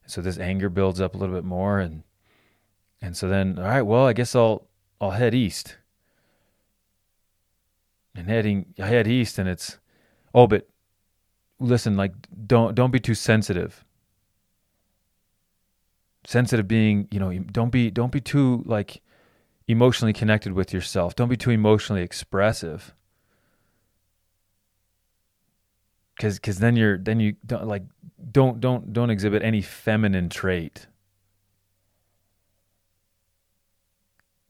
So 0.07 0.21
this 0.21 0.39
anger 0.39 0.69
builds 0.69 1.01
up 1.01 1.15
a 1.15 1.19
little 1.19 1.35
bit 1.35 1.45
more 1.45 1.79
and 1.79 2.03
and 3.01 3.17
so 3.17 3.29
then 3.29 3.59
all 3.59 3.65
right 3.65 3.83
well 3.83 4.07
I 4.07 4.13
guess 4.13 4.35
I'll 4.35 4.67
I'll 5.01 5.11
head 5.11 5.35
east. 5.35 5.77
And 8.15 8.29
heading 8.29 8.75
I 8.79 8.87
head 8.87 9.07
east 9.07 9.39
and 9.39 9.49
it's 9.49 9.79
oh 10.35 10.47
but 10.47 10.69
listen 11.59 11.97
like 11.97 12.13
don't 12.47 12.75
don't 12.75 12.91
be 12.91 13.01
too 13.01 13.15
sensitive. 13.15 13.85
Sensitive 16.25 16.69
being 16.69 17.09
you 17.11 17.19
know 17.19 17.37
don't 17.37 17.71
be 17.71 17.91
don't 17.91 18.13
be 18.13 18.21
too 18.21 18.63
like 18.67 19.03
emotionally 19.69 20.13
connected 20.13 20.53
with 20.53 20.73
yourself. 20.73 21.15
Don't 21.15 21.29
be 21.29 21.37
too 21.37 21.51
emotionally 21.51 22.03
expressive. 22.03 22.95
Cause, 26.21 26.39
cause 26.39 26.59
then 26.59 26.77
you're, 26.77 26.99
then 26.99 27.21
you 27.21 27.37
don't 27.45 27.67
like, 27.67 27.83
don't, 28.31 28.61
don't, 28.61 28.93
don't 28.93 29.11
exhibit 29.11 29.43
any 29.43 29.63
feminine 29.63 30.29
trait. 30.29 30.87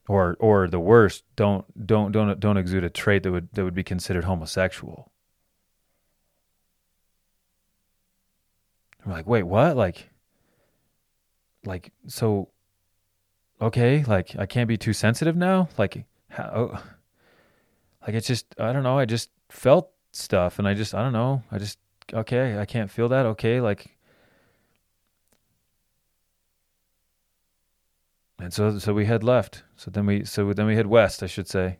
Or, 0.08 0.36
or 0.40 0.68
the 0.68 0.80
worst, 0.80 1.24
don't, 1.36 1.64
don't, 1.86 2.12
don't, 2.12 2.38
don't 2.38 2.56
exude 2.56 2.84
a 2.84 2.90
trait 2.90 3.22
that 3.22 3.32
would, 3.32 3.48
that 3.52 3.64
would 3.64 3.74
be 3.74 3.84
considered 3.84 4.24
homosexual. 4.24 5.10
We're 9.06 9.12
like, 9.12 9.26
wait, 9.26 9.44
what? 9.44 9.76
Like, 9.76 10.10
like, 11.64 11.92
so 12.06 12.48
okay, 13.62 14.04
like 14.04 14.36
I 14.38 14.46
can't 14.46 14.68
be 14.68 14.76
too 14.76 14.92
sensitive 14.92 15.36
now. 15.36 15.68
Like 15.78 16.04
how, 16.28 16.50
oh, 16.54 16.82
like 18.06 18.14
it's 18.14 18.26
just 18.26 18.46
I 18.58 18.72
don't 18.72 18.82
know. 18.82 18.98
I 18.98 19.06
just 19.06 19.30
felt 19.48 19.90
stuff, 20.12 20.58
and 20.58 20.68
I 20.68 20.74
just 20.74 20.94
I 20.94 21.02
don't 21.02 21.12
know. 21.12 21.42
I 21.50 21.58
just 21.58 21.78
okay. 22.12 22.58
I 22.58 22.66
can't 22.66 22.90
feel 22.90 23.08
that. 23.08 23.26
Okay, 23.26 23.60
like. 23.60 23.86
And 28.38 28.52
so, 28.52 28.76
so 28.80 28.92
we 28.92 29.04
head 29.04 29.22
left. 29.22 29.62
So 29.76 29.88
then 29.88 30.04
we, 30.04 30.24
so 30.24 30.52
then 30.52 30.66
we 30.66 30.74
head 30.74 30.88
west, 30.88 31.22
I 31.22 31.26
should 31.26 31.48
say. 31.48 31.78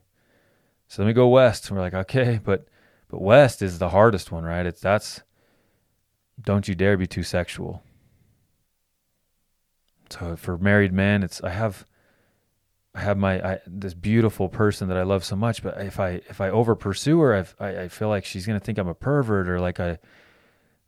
So 0.87 1.03
then 1.03 1.09
we 1.09 1.13
go 1.13 1.27
west. 1.27 1.69
And 1.69 1.77
we're 1.77 1.83
like, 1.83 1.95
okay, 1.95 2.39
but, 2.45 2.69
but 3.09 3.21
west 3.21 3.63
is 3.63 3.81
the 3.81 3.89
hardest 3.89 4.31
one, 4.31 4.45
right? 4.45 4.65
It's 4.65 4.81
that's. 4.81 5.23
Don't 6.41 6.69
you 6.69 6.77
dare 6.77 6.97
be 6.97 7.09
too 7.09 7.25
sexual. 7.25 7.83
So 10.13 10.37
for 10.37 10.59
married 10.59 10.93
men, 10.93 11.23
it's 11.23 11.43
I 11.43 11.51
have 11.51 11.87
I 12.95 13.01
have 13.01 13.17
my 13.17 13.53
I, 13.53 13.61
this 13.67 13.95
beautiful 13.95 14.49
person 14.51 14.89
that 14.89 14.97
I 14.99 15.03
love 15.05 15.25
so 15.25 15.37
much, 15.37 15.63
but 15.63 15.81
if 15.81 15.99
I 15.99 16.21
if 16.29 16.41
I 16.41 16.51
over 16.51 16.75
pursue 16.75 17.21
her, 17.21 17.35
I've, 17.35 17.57
I 17.59 17.83
I 17.83 17.89
feel 17.89 18.09
like 18.09 18.27
she's 18.27 18.47
gonna 18.47 18.61
think 18.61 18.79
I'm 18.79 18.89
a 18.89 18.95
pervert 18.95 19.49
or 19.49 19.59
like 19.59 19.81
I 19.81 19.99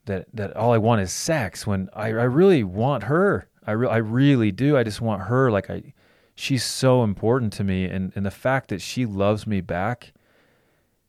that 0.04 0.26
that 0.35 0.54
all 0.57 0.73
I 0.73 0.78
want 0.78 1.00
is 1.00 1.11
sex. 1.11 1.66
When 1.66 1.88
I 1.95 2.09
I 2.09 2.25
really 2.25 2.62
want 2.62 3.04
her, 3.04 3.49
I 3.66 3.73
re- 3.73 3.88
I 3.88 3.97
really 3.97 4.52
do. 4.52 4.76
I 4.76 4.83
just 4.83 5.00
want 5.00 5.23
her. 5.23 5.50
Like 5.50 5.71
I, 5.71 5.95
she's 6.35 6.64
so 6.64 7.02
important 7.02 7.54
to 7.54 7.64
me, 7.64 7.87
and 7.87 8.12
and 8.14 8.26
the 8.26 8.31
fact 8.31 8.69
that 8.69 8.83
she 8.83 9.07
loves 9.07 9.47
me 9.47 9.61
back. 9.61 10.12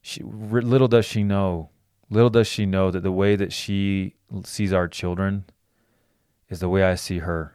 She 0.02 0.22
little 0.24 0.88
does 0.88 1.06
she 1.06 1.24
know, 1.24 1.72
little 2.12 2.30
does 2.30 2.48
she 2.48 2.68
know 2.68 2.92
that 2.92 3.02
the 3.02 3.12
way 3.12 3.36
that 3.36 3.52
she 3.52 4.14
sees 4.44 4.72
our 4.72 4.88
children 4.88 5.46
is 6.48 6.60
the 6.60 6.70
way 6.70 6.84
I 6.84 6.94
see 6.94 7.20
her 7.20 7.55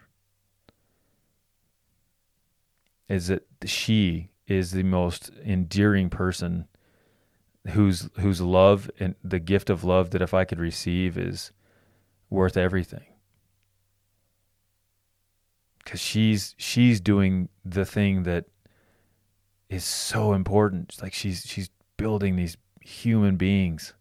is 3.10 3.26
that 3.26 3.42
she 3.64 4.30
is 4.46 4.70
the 4.70 4.84
most 4.84 5.30
endearing 5.44 6.08
person 6.08 6.66
whose 7.70 8.08
whose 8.20 8.40
love 8.40 8.90
and 9.00 9.16
the 9.22 9.40
gift 9.40 9.68
of 9.68 9.84
love 9.84 10.10
that 10.10 10.22
if 10.22 10.32
I 10.32 10.44
could 10.44 10.60
receive 10.60 11.18
is 11.18 11.50
worth 12.30 12.56
everything. 12.56 13.04
Cuz 15.84 16.00
she's 16.00 16.54
she's 16.56 17.00
doing 17.00 17.48
the 17.64 17.84
thing 17.84 18.22
that 18.22 18.46
is 19.68 19.84
so 19.84 20.32
important. 20.32 20.96
Like 21.02 21.12
she's 21.12 21.44
she's 21.44 21.68
building 21.96 22.36
these 22.36 22.56
human 22.80 23.36
beings 23.36 23.92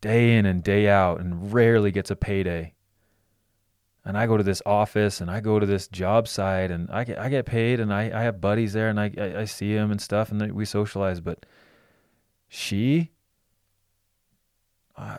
day 0.00 0.36
in 0.36 0.44
and 0.44 0.62
day 0.62 0.88
out 0.88 1.20
and 1.20 1.52
rarely 1.52 1.92
gets 1.92 2.10
a 2.10 2.16
payday 2.16 2.74
and 4.04 4.16
I 4.16 4.26
go 4.26 4.36
to 4.36 4.42
this 4.42 4.62
office 4.64 5.20
and 5.20 5.30
I 5.30 5.40
go 5.40 5.58
to 5.58 5.66
this 5.66 5.88
job 5.88 6.28
site 6.28 6.70
and 6.70 6.88
I 6.90 7.04
get 7.04 7.18
I 7.18 7.28
get 7.28 7.46
paid 7.46 7.80
and 7.80 7.92
I, 7.92 8.04
I 8.04 8.22
have 8.22 8.40
buddies 8.40 8.72
there 8.72 8.88
and 8.88 8.98
I, 8.98 9.12
I, 9.18 9.40
I 9.40 9.44
see 9.44 9.74
them 9.74 9.90
and 9.90 10.00
stuff 10.00 10.30
and 10.30 10.52
we 10.52 10.64
socialize. 10.64 11.20
But 11.20 11.44
she, 12.48 13.10
uh, 14.96 15.18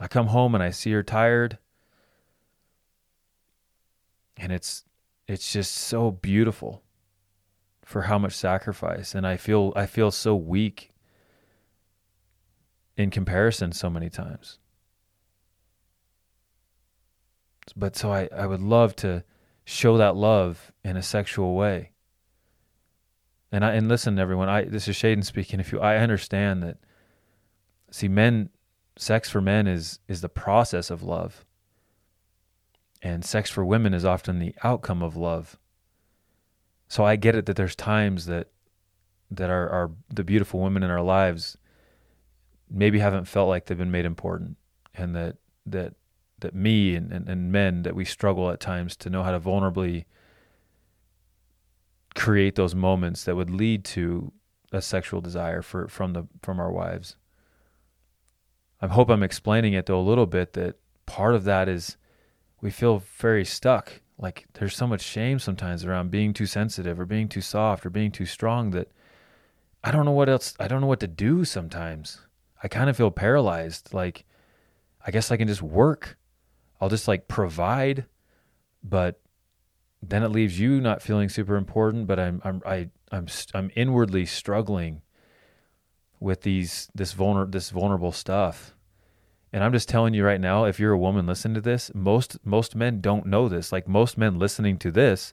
I 0.00 0.08
come 0.08 0.28
home 0.28 0.54
and 0.54 0.62
I 0.62 0.70
see 0.70 0.92
her 0.92 1.02
tired, 1.02 1.58
and 4.36 4.52
it's 4.52 4.84
it's 5.28 5.52
just 5.52 5.74
so 5.74 6.10
beautiful 6.10 6.82
for 7.84 8.02
how 8.02 8.18
much 8.18 8.32
sacrifice 8.32 9.14
and 9.14 9.26
I 9.26 9.36
feel 9.36 9.72
I 9.76 9.86
feel 9.86 10.10
so 10.10 10.34
weak 10.34 10.90
in 12.96 13.10
comparison 13.10 13.72
so 13.72 13.90
many 13.90 14.08
times. 14.08 14.58
But 17.74 17.96
so 17.96 18.12
I, 18.12 18.28
I 18.34 18.46
would 18.46 18.62
love 18.62 18.94
to 18.96 19.24
show 19.64 19.96
that 19.98 20.16
love 20.16 20.72
in 20.84 20.96
a 20.96 21.02
sexual 21.02 21.54
way. 21.54 21.90
And 23.52 23.64
I 23.64 23.74
and 23.74 23.88
listen, 23.88 24.18
everyone. 24.18 24.48
I 24.48 24.64
this 24.64 24.88
is 24.88 24.96
Shaden 24.96 25.24
speaking. 25.24 25.60
If 25.60 25.72
you, 25.72 25.80
I 25.80 25.96
understand 25.96 26.62
that. 26.62 26.78
See, 27.90 28.08
men, 28.08 28.50
sex 28.96 29.28
for 29.30 29.40
men 29.40 29.66
is 29.66 30.00
is 30.08 30.20
the 30.20 30.28
process 30.28 30.90
of 30.90 31.02
love. 31.02 31.44
And 33.02 33.24
sex 33.24 33.50
for 33.50 33.64
women 33.64 33.94
is 33.94 34.04
often 34.04 34.38
the 34.38 34.54
outcome 34.64 35.02
of 35.02 35.16
love. 35.16 35.58
So 36.88 37.04
I 37.04 37.16
get 37.16 37.34
it 37.34 37.46
that 37.46 37.56
there's 37.56 37.76
times 37.76 38.26
that 38.26 38.48
that 39.30 39.50
are, 39.50 39.68
are 39.68 39.90
the 40.08 40.24
beautiful 40.24 40.60
women 40.60 40.82
in 40.82 40.90
our 40.90 41.02
lives 41.02 41.56
maybe 42.70 42.98
haven't 42.98 43.26
felt 43.26 43.48
like 43.48 43.66
they've 43.66 43.78
been 43.78 43.90
made 43.90 44.04
important 44.04 44.56
and 44.94 45.14
that 45.16 45.36
that 45.66 45.94
that 46.40 46.54
me 46.54 46.94
and, 46.94 47.12
and, 47.12 47.28
and 47.28 47.50
men 47.50 47.82
that 47.82 47.94
we 47.94 48.04
struggle 48.04 48.50
at 48.50 48.60
times 48.60 48.96
to 48.96 49.10
know 49.10 49.22
how 49.22 49.30
to 49.30 49.40
vulnerably 49.40 50.04
create 52.14 52.54
those 52.54 52.74
moments 52.74 53.24
that 53.24 53.36
would 53.36 53.50
lead 53.50 53.84
to 53.84 54.32
a 54.72 54.82
sexual 54.82 55.20
desire 55.20 55.62
for 55.62 55.86
from 55.88 56.12
the 56.12 56.26
from 56.42 56.58
our 56.58 56.70
wives. 56.70 57.16
I 58.80 58.88
hope 58.88 59.10
I'm 59.10 59.22
explaining 59.22 59.72
it 59.72 59.86
though 59.86 60.00
a 60.00 60.02
little 60.02 60.26
bit 60.26 60.52
that 60.54 60.76
part 61.06 61.34
of 61.34 61.44
that 61.44 61.68
is 61.68 61.96
we 62.60 62.70
feel 62.70 63.02
very 63.18 63.44
stuck. 63.44 64.00
Like 64.18 64.46
there's 64.54 64.74
so 64.74 64.86
much 64.86 65.02
shame 65.02 65.38
sometimes 65.38 65.84
around 65.84 66.10
being 66.10 66.32
too 66.32 66.46
sensitive 66.46 66.98
or 66.98 67.06
being 67.06 67.28
too 67.28 67.42
soft 67.42 67.84
or 67.86 67.90
being 67.90 68.10
too 68.10 68.26
strong 68.26 68.70
that 68.70 68.90
I 69.84 69.90
don't 69.90 70.04
know 70.04 70.12
what 70.12 70.28
else 70.28 70.54
I 70.58 70.68
don't 70.68 70.80
know 70.80 70.86
what 70.86 71.00
to 71.00 71.06
do 71.06 71.44
sometimes. 71.44 72.20
I 72.62 72.68
kind 72.68 72.90
of 72.90 72.96
feel 72.96 73.10
paralyzed 73.10 73.94
like 73.94 74.24
I 75.06 75.10
guess 75.10 75.30
I 75.30 75.36
can 75.36 75.48
just 75.48 75.62
work 75.62 76.18
I'll 76.80 76.88
just 76.88 77.08
like 77.08 77.28
provide, 77.28 78.06
but 78.82 79.20
then 80.02 80.22
it 80.22 80.28
leaves 80.28 80.58
you 80.60 80.80
not 80.80 81.02
feeling 81.02 81.28
super 81.28 81.56
important. 81.56 82.06
But 82.06 82.20
I'm 82.20 82.40
I'm 82.44 82.62
I 82.66 82.88
I'm 83.10 83.26
I'm 83.54 83.70
inwardly 83.74 84.26
struggling 84.26 85.02
with 86.20 86.42
these 86.42 86.88
this 86.94 87.14
vulner 87.14 87.50
this 87.50 87.70
vulnerable 87.70 88.12
stuff. 88.12 88.74
And 89.52 89.64
I'm 89.64 89.72
just 89.72 89.88
telling 89.88 90.12
you 90.12 90.24
right 90.24 90.40
now, 90.40 90.64
if 90.64 90.78
you're 90.78 90.92
a 90.92 90.98
woman 90.98 91.26
listening 91.26 91.54
to 91.54 91.60
this, 91.60 91.90
most 91.94 92.38
most 92.44 92.74
men 92.74 93.00
don't 93.00 93.26
know 93.26 93.48
this. 93.48 93.72
Like 93.72 93.88
most 93.88 94.18
men 94.18 94.38
listening 94.38 94.78
to 94.78 94.90
this 94.90 95.32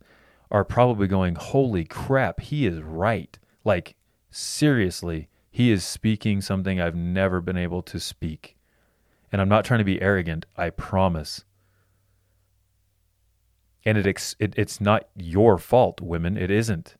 are 0.51 0.63
probably 0.63 1.07
going, 1.07 1.35
"Holy 1.35 1.83
crap, 1.83 2.39
he 2.39 2.65
is 2.65 2.81
right." 2.81 3.38
Like 3.65 3.95
seriously, 4.29 5.29
he 5.51 5.71
is 5.71 5.83
speaking 5.83 6.41
something 6.41 6.79
I've 6.79 6.95
never 6.95 7.41
been 7.41 7.57
able 7.57 7.81
to 7.83 8.00
speak. 8.00 8.55
And 9.34 9.42
I'm 9.42 9.50
not 9.50 9.66
trying 9.66 9.80
to 9.80 9.84
be 9.84 10.00
arrogant, 10.00 10.46
I 10.56 10.70
promise. 10.70 11.44
And 13.84 13.98
it, 13.98 14.06
it 14.40 14.54
it's 14.56 14.80
not 14.80 15.08
your 15.16 15.58
fault, 15.58 16.00
women. 16.00 16.38
It 16.38 16.52
isn't. 16.52 16.96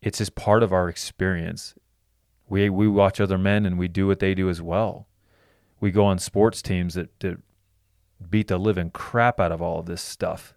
It's 0.00 0.18
just 0.18 0.36
part 0.36 0.62
of 0.62 0.72
our 0.72 0.88
experience. 0.88 1.74
We 2.48 2.70
we 2.70 2.86
watch 2.86 3.20
other 3.20 3.36
men 3.36 3.66
and 3.66 3.76
we 3.76 3.88
do 3.88 4.06
what 4.06 4.20
they 4.20 4.36
do 4.36 4.48
as 4.48 4.62
well. 4.62 5.08
We 5.80 5.90
go 5.90 6.04
on 6.04 6.20
sports 6.20 6.62
teams 6.62 6.94
that, 6.94 7.18
that 7.18 7.42
beat 8.30 8.46
the 8.46 8.56
living 8.56 8.90
crap 8.90 9.40
out 9.40 9.50
of 9.50 9.60
all 9.60 9.80
of 9.80 9.86
this 9.86 10.00
stuff 10.00 10.54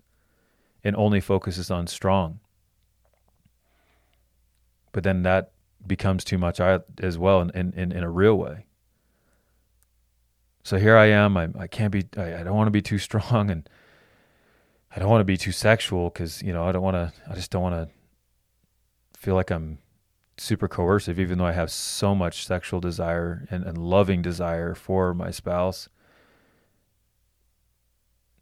and 0.83 0.95
only 0.95 1.19
focuses 1.19 1.71
on 1.71 1.87
strong. 1.87 2.41
But 4.91 5.03
then 5.03 5.23
that 5.23 5.51
becomes 5.85 6.23
too 6.23 6.37
much 6.37 6.59
as 6.59 7.17
well 7.17 7.41
in, 7.41 7.49
in, 7.73 7.91
in 7.91 8.03
a 8.03 8.09
real 8.09 8.35
way. 8.35 8.66
So 10.67 10.77
here 10.77 10.97
I 10.97 11.05
am. 11.05 11.37
I, 11.37 11.47
I 11.57 11.67
can't 11.67 11.93
be, 11.93 12.03
I, 12.17 12.41
I 12.41 12.43
don't 12.43 12.57
want 12.57 12.67
to 12.67 12.71
be 12.71 12.81
too 12.81 12.97
strong 12.97 13.49
and 13.49 13.69
I 14.93 14.99
don't 14.99 15.07
want 15.09 15.21
to 15.21 15.23
be 15.23 15.37
too 15.37 15.53
sexual 15.53 16.09
because, 16.09 16.43
you 16.43 16.51
know, 16.51 16.67
I 16.67 16.73
don't 16.73 16.81
want 16.81 16.95
to, 16.95 17.13
I 17.31 17.35
just 17.35 17.51
don't 17.51 17.61
want 17.61 17.75
to 17.75 17.89
feel 19.17 19.33
like 19.33 19.49
I'm 19.49 19.77
super 20.37 20.67
coercive, 20.67 21.21
even 21.21 21.37
though 21.37 21.45
I 21.45 21.53
have 21.53 21.71
so 21.71 22.13
much 22.13 22.45
sexual 22.45 22.81
desire 22.81 23.47
and, 23.49 23.63
and 23.63 23.77
loving 23.77 24.21
desire 24.21 24.75
for 24.75 25.13
my 25.13 25.31
spouse. 25.31 25.87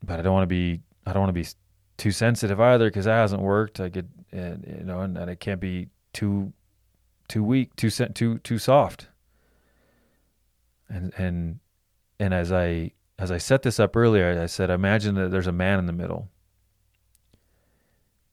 But 0.04 0.18
I 0.18 0.24
don't 0.24 0.34
want 0.34 0.46
to 0.46 0.48
be, 0.48 0.82
I 1.06 1.14
don't 1.14 1.22
want 1.22 1.36
to 1.36 1.40
be 1.44 1.48
too 1.98 2.12
sensitive 2.12 2.60
either 2.60 2.90
because 2.90 3.06
that 3.06 3.18
hasn't 3.18 3.44
worked. 3.44 3.80
I 3.80 3.90
get, 3.90 4.08
and, 4.32 4.66
you 4.80 4.84
know, 4.84 5.02
and, 5.02 5.16
and 5.16 5.30
I 5.30 5.36
can't 5.36 5.62
be 5.62 5.90
too, 6.12 6.54
too 7.28 7.44
weak, 7.44 7.76
too 7.76 7.92
too 7.92 8.40
too 8.40 8.58
soft. 8.58 9.10
And 10.90 11.14
and 11.18 11.60
and 12.20 12.34
as 12.34 12.52
I 12.52 12.92
as 13.18 13.32
I 13.32 13.38
set 13.38 13.64
this 13.64 13.80
up 13.80 13.96
earlier, 13.96 14.40
I 14.42 14.46
said, 14.46 14.70
imagine 14.70 15.16
that 15.16 15.32
there's 15.32 15.48
a 15.48 15.52
man 15.54 15.80
in 15.80 15.86
the 15.86 15.94
middle. 15.94 16.30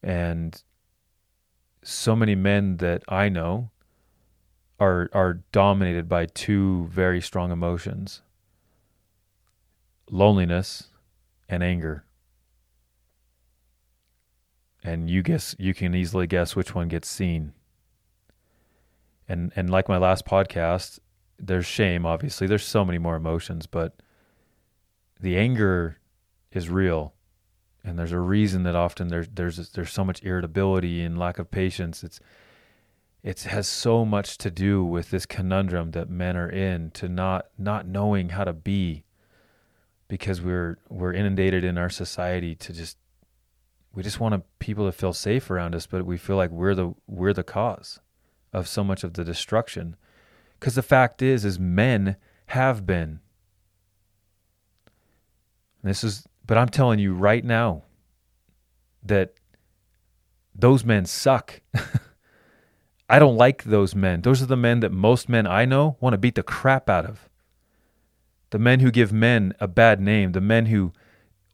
And 0.03 0.61
so 1.85 2.17
many 2.17 2.35
men 2.35 2.79
that 2.79 3.03
I 3.09 3.29
know 3.29 3.71
are 4.81 5.09
are 5.13 5.43
dominated 5.53 6.09
by 6.09 6.27
two 6.27 6.87
very 6.89 7.21
strong 7.21 7.53
emotions. 7.53 8.23
Loneliness 10.11 10.89
and 11.49 11.63
anger. 11.63 12.05
And 14.83 15.09
you 15.09 15.23
guess 15.23 15.55
you 15.59 15.75
can 15.75 15.95
easily 15.95 16.27
guess 16.27 16.57
which 16.57 16.75
one 16.75 16.89
gets 16.89 17.09
seen. 17.09 17.53
And 19.29 19.53
and 19.55 19.71
like 19.71 19.89
my 19.89 19.99
last 19.99 20.27
podcast, 20.27 20.99
there's 21.43 21.67
shame 21.67 22.07
obviously. 22.07 22.47
There's 22.47 22.65
so 22.65 22.85
many 22.85 22.99
more 22.99 23.17
emotions, 23.17 23.67
but 23.67 23.97
the 25.21 25.37
anger 25.37 25.99
is 26.53 26.69
real 26.71 27.15
and 27.85 27.99
there's 27.99 28.13
a 28.13 28.19
reason 28.19 28.63
that 28.63 28.77
often 28.77 29.09
there's 29.09 29.29
there's 29.29 29.71
there's 29.71 29.93
so 29.93 30.05
much 30.05 30.23
irritability 30.23 31.03
and 31.03 31.19
lack 31.19 31.39
of 31.39 31.51
patience. 31.51 32.05
It's 32.05 32.21
it 33.23 33.43
has 33.43 33.69
so 33.69 34.05
much 34.05 34.39
to 34.39 34.51
do 34.51 34.85
with 34.85 35.11
this 35.11 35.27
conundrum 35.27 35.93
that 35.93 36.09
men 36.09 36.37
are 36.37 36.51
in 36.51 36.91
to 36.93 37.09
not 37.09 37.47
not 37.59 37.87
knowing 37.87 38.31
how 38.31 38.45
to 38.45 38.53
be 38.53 39.05
because 40.09 40.41
we're 40.41 40.79
we're 40.89 41.13
inundated 41.13 41.65
in 41.65 41.79
our 41.79 41.91
society 41.91 42.55
to 42.55 42.73
just 42.73 42.99
we 43.95 44.03
just 44.03 44.21
want 44.21 44.43
people 44.59 44.87
to 44.87 44.93
feel 44.93 45.13
safe 45.13 45.51
around 45.51 45.75
us 45.75 45.87
but 45.87 46.07
we 46.07 46.17
feel 46.17 46.37
like 46.37 46.51
we're 46.51 46.75
the 46.75 46.95
we're 47.07 47.33
the 47.33 47.43
cause 47.43 48.01
of 48.53 48.69
so 48.69 48.85
much 48.85 49.03
of 49.05 49.15
the 49.15 49.25
destruction 49.25 49.97
cuz 50.63 50.75
the 50.77 50.83
fact 50.83 51.21
is 51.21 51.45
is 51.45 51.59
men 51.59 52.17
have 52.47 52.87
been 52.87 53.21
this 55.83 56.03
is 56.05 56.27
but 56.47 56.57
I'm 56.59 56.69
telling 56.69 56.99
you 56.99 57.15
right 57.15 57.45
now 57.45 57.83
that 59.03 59.35
those 60.55 60.85
men 60.85 61.07
suck. 61.07 61.61
I 63.09 63.19
don't 63.19 63.37
like 63.37 63.65
those 63.65 63.95
men. 63.95 64.23
Those 64.23 64.43
are 64.43 64.47
the 64.47 64.57
men 64.57 64.81
that 64.81 64.93
most 64.93 65.29
men 65.29 65.47
I 65.47 65.65
know 65.65 65.97
want 66.01 66.15
to 66.15 66.19
beat 66.19 66.35
the 66.35 66.43
crap 66.43 66.89
out 66.89 67.05
of. 67.05 67.29
The 68.51 68.59
men 68.59 68.81
who 68.81 68.91
give 68.91 69.13
men 69.13 69.55
a 69.61 69.69
bad 69.69 70.01
name, 70.01 70.33
the 70.33 70.41
men 70.41 70.67
who 70.67 70.93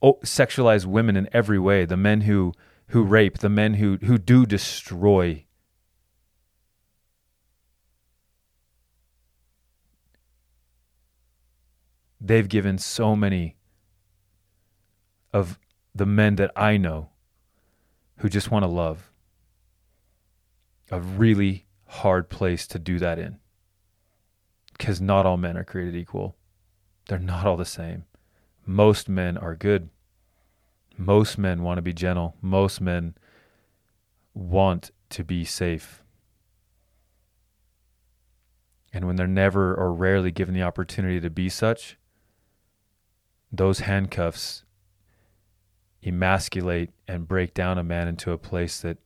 sexualize 0.02 0.84
women 0.84 1.16
in 1.16 1.28
every 1.32 1.58
way, 1.58 1.84
the 1.84 1.96
men 1.96 2.22
who 2.22 2.52
who 2.88 3.02
rape, 3.02 3.38
the 3.38 3.48
men 3.48 3.74
who 3.74 3.98
who 4.04 4.18
do 4.18 4.46
destroy. 4.46 5.44
They've 12.28 12.46
given 12.46 12.76
so 12.76 13.16
many 13.16 13.56
of 15.32 15.58
the 15.94 16.04
men 16.04 16.36
that 16.36 16.50
I 16.54 16.76
know 16.76 17.08
who 18.18 18.28
just 18.28 18.50
want 18.50 18.64
to 18.64 18.70
love. 18.70 19.10
A 20.90 21.00
really 21.00 21.64
hard 21.86 22.28
place 22.28 22.66
to 22.66 22.78
do 22.78 22.98
that 22.98 23.18
in. 23.18 23.38
Because 24.76 25.00
not 25.00 25.24
all 25.24 25.38
men 25.38 25.56
are 25.56 25.64
created 25.64 25.96
equal. 25.96 26.36
They're 27.08 27.18
not 27.18 27.46
all 27.46 27.56
the 27.56 27.64
same. 27.64 28.04
Most 28.66 29.08
men 29.08 29.38
are 29.38 29.56
good. 29.56 29.88
Most 30.98 31.38
men 31.38 31.62
want 31.62 31.78
to 31.78 31.82
be 31.82 31.94
gentle. 31.94 32.36
Most 32.42 32.78
men 32.78 33.14
want 34.34 34.90
to 35.08 35.24
be 35.24 35.46
safe. 35.46 36.02
And 38.92 39.06
when 39.06 39.16
they're 39.16 39.26
never 39.26 39.74
or 39.74 39.94
rarely 39.94 40.30
given 40.30 40.54
the 40.54 40.62
opportunity 40.62 41.20
to 41.20 41.30
be 41.30 41.48
such, 41.48 41.96
those 43.50 43.80
handcuffs 43.80 44.64
emasculate 46.02 46.90
and 47.06 47.28
break 47.28 47.54
down 47.54 47.78
a 47.78 47.84
man 47.84 48.08
into 48.08 48.32
a 48.32 48.38
place 48.38 48.80
that 48.80 48.98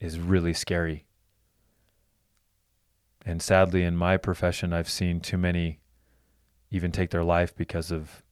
is 0.00 0.18
really 0.18 0.54
scary. 0.54 1.04
And 3.26 3.42
sadly, 3.42 3.82
in 3.82 3.96
my 3.96 4.16
profession, 4.16 4.72
I've 4.72 4.88
seen 4.88 5.20
too 5.20 5.36
many 5.36 5.80
even 6.70 6.92
take 6.92 7.10
their 7.10 7.24
life 7.24 7.54
because 7.54 7.90
of 7.90 8.22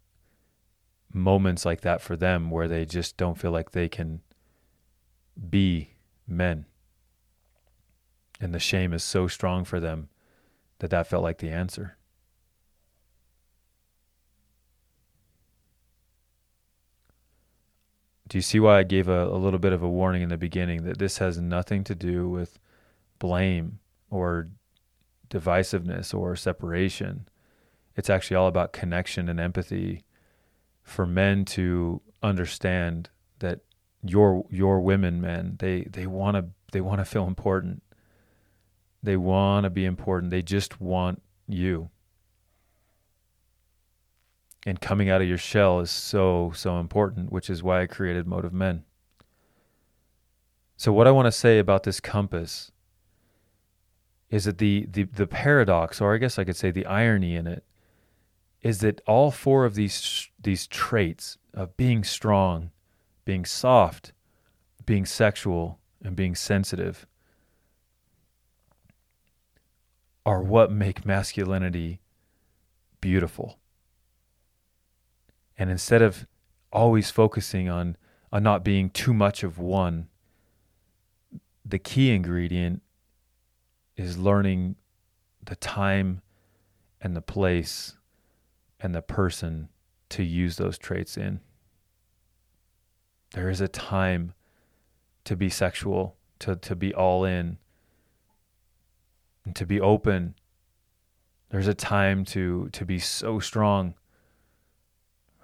moments 1.12 1.64
like 1.64 1.80
that 1.82 2.00
for 2.00 2.16
them 2.16 2.50
where 2.50 2.68
they 2.68 2.84
just 2.84 3.16
don't 3.16 3.38
feel 3.38 3.50
like 3.50 3.70
they 3.72 3.88
can 3.88 4.20
be 5.50 5.90
men. 6.26 6.66
And 8.40 8.54
the 8.54 8.58
shame 8.58 8.92
is 8.92 9.02
so 9.02 9.26
strong 9.26 9.64
for 9.64 9.80
them 9.80 10.08
that 10.78 10.90
that 10.90 11.06
felt 11.06 11.22
like 11.22 11.38
the 11.38 11.50
answer. 11.50 11.95
Do 18.28 18.38
you 18.38 18.42
see 18.42 18.58
why 18.58 18.78
I 18.78 18.82
gave 18.82 19.08
a, 19.08 19.26
a 19.26 19.36
little 19.36 19.58
bit 19.58 19.72
of 19.72 19.82
a 19.82 19.88
warning 19.88 20.22
in 20.22 20.28
the 20.28 20.36
beginning 20.36 20.84
that 20.84 20.98
this 20.98 21.18
has 21.18 21.38
nothing 21.38 21.84
to 21.84 21.94
do 21.94 22.28
with 22.28 22.58
blame 23.18 23.78
or 24.10 24.48
divisiveness 25.30 26.12
or 26.12 26.34
separation? 26.34 27.28
It's 27.94 28.10
actually 28.10 28.36
all 28.36 28.48
about 28.48 28.72
connection 28.72 29.28
and 29.28 29.38
empathy 29.38 30.04
for 30.82 31.06
men 31.06 31.44
to 31.44 32.02
understand 32.22 33.10
that 33.38 33.60
your 34.02 34.46
your 34.50 34.80
women 34.80 35.20
men 35.20 35.56
they 35.58 35.82
they 35.82 36.06
want 36.06 36.36
to 36.36 36.46
they 36.72 36.80
want 36.80 37.00
to 37.00 37.04
feel 37.04 37.26
important. 37.26 37.82
They 39.02 39.16
want 39.16 39.64
to 39.64 39.70
be 39.70 39.84
important. 39.84 40.30
They 40.30 40.42
just 40.42 40.80
want 40.80 41.22
you 41.48 41.90
and 44.66 44.80
coming 44.80 45.08
out 45.08 45.22
of 45.22 45.28
your 45.28 45.38
shell 45.38 45.78
is 45.78 45.90
so 45.90 46.52
so 46.54 46.78
important 46.78 47.30
which 47.30 47.48
is 47.48 47.62
why 47.62 47.80
i 47.80 47.86
created 47.86 48.26
motive 48.26 48.52
men. 48.52 48.84
So 50.76 50.92
what 50.92 51.06
i 51.06 51.12
want 51.12 51.26
to 51.26 51.32
say 51.32 51.58
about 51.58 51.84
this 51.84 52.00
compass 52.00 52.72
is 54.28 54.44
that 54.44 54.58
the, 54.58 54.86
the 54.90 55.04
the 55.04 55.26
paradox 55.26 56.00
or 56.00 56.14
i 56.14 56.18
guess 56.18 56.38
i 56.38 56.44
could 56.44 56.56
say 56.56 56.70
the 56.70 56.84
irony 56.84 57.36
in 57.36 57.46
it 57.46 57.64
is 58.60 58.80
that 58.80 59.00
all 59.06 59.30
four 59.30 59.64
of 59.64 59.76
these 59.76 60.28
these 60.42 60.66
traits 60.66 61.38
of 61.54 61.76
being 61.76 62.02
strong 62.02 62.72
being 63.24 63.44
soft 63.44 64.12
being 64.84 65.06
sexual 65.06 65.78
and 66.02 66.16
being 66.16 66.34
sensitive 66.34 67.06
are 70.24 70.42
what 70.42 70.72
make 70.72 71.06
masculinity 71.06 72.00
beautiful 73.00 73.60
and 75.58 75.70
instead 75.70 76.02
of 76.02 76.26
always 76.72 77.10
focusing 77.10 77.68
on 77.68 77.96
on 78.32 78.42
not 78.42 78.64
being 78.64 78.90
too 78.90 79.14
much 79.14 79.42
of 79.42 79.58
one, 79.58 80.08
the 81.64 81.78
key 81.78 82.10
ingredient 82.12 82.82
is 83.96 84.18
learning 84.18 84.76
the 85.44 85.56
time 85.56 86.22
and 87.00 87.16
the 87.16 87.22
place 87.22 87.96
and 88.80 88.94
the 88.94 89.02
person 89.02 89.68
to 90.08 90.22
use 90.22 90.56
those 90.56 90.78
traits 90.78 91.16
in. 91.16 91.40
There 93.32 93.48
is 93.48 93.60
a 93.60 93.68
time 93.68 94.34
to 95.24 95.36
be 95.36 95.48
sexual, 95.48 96.16
to, 96.40 96.56
to 96.56 96.76
be 96.76 96.94
all 96.94 97.24
in, 97.24 97.58
and 99.44 99.54
to 99.56 99.66
be 99.66 99.80
open. 99.80 100.34
There's 101.50 101.68
a 101.68 101.74
time 101.74 102.24
to 102.26 102.68
to 102.70 102.84
be 102.84 102.98
so 102.98 103.38
strong. 103.38 103.94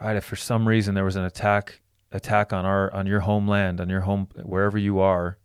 Right? 0.03 0.17
If 0.17 0.25
for 0.25 0.37
some 0.37 0.67
reason 0.67 0.95
there 0.95 1.05
was 1.05 1.17
an 1.17 1.25
attack 1.25 1.81
attack 2.11 2.53
on 2.53 2.65
our 2.65 2.93
on 2.93 3.07
your 3.07 3.21
homeland, 3.21 3.81
on 3.81 3.89
your 3.89 4.01
home 4.01 4.29
wherever 4.43 4.77
you 4.77 4.99
are, 4.99 5.39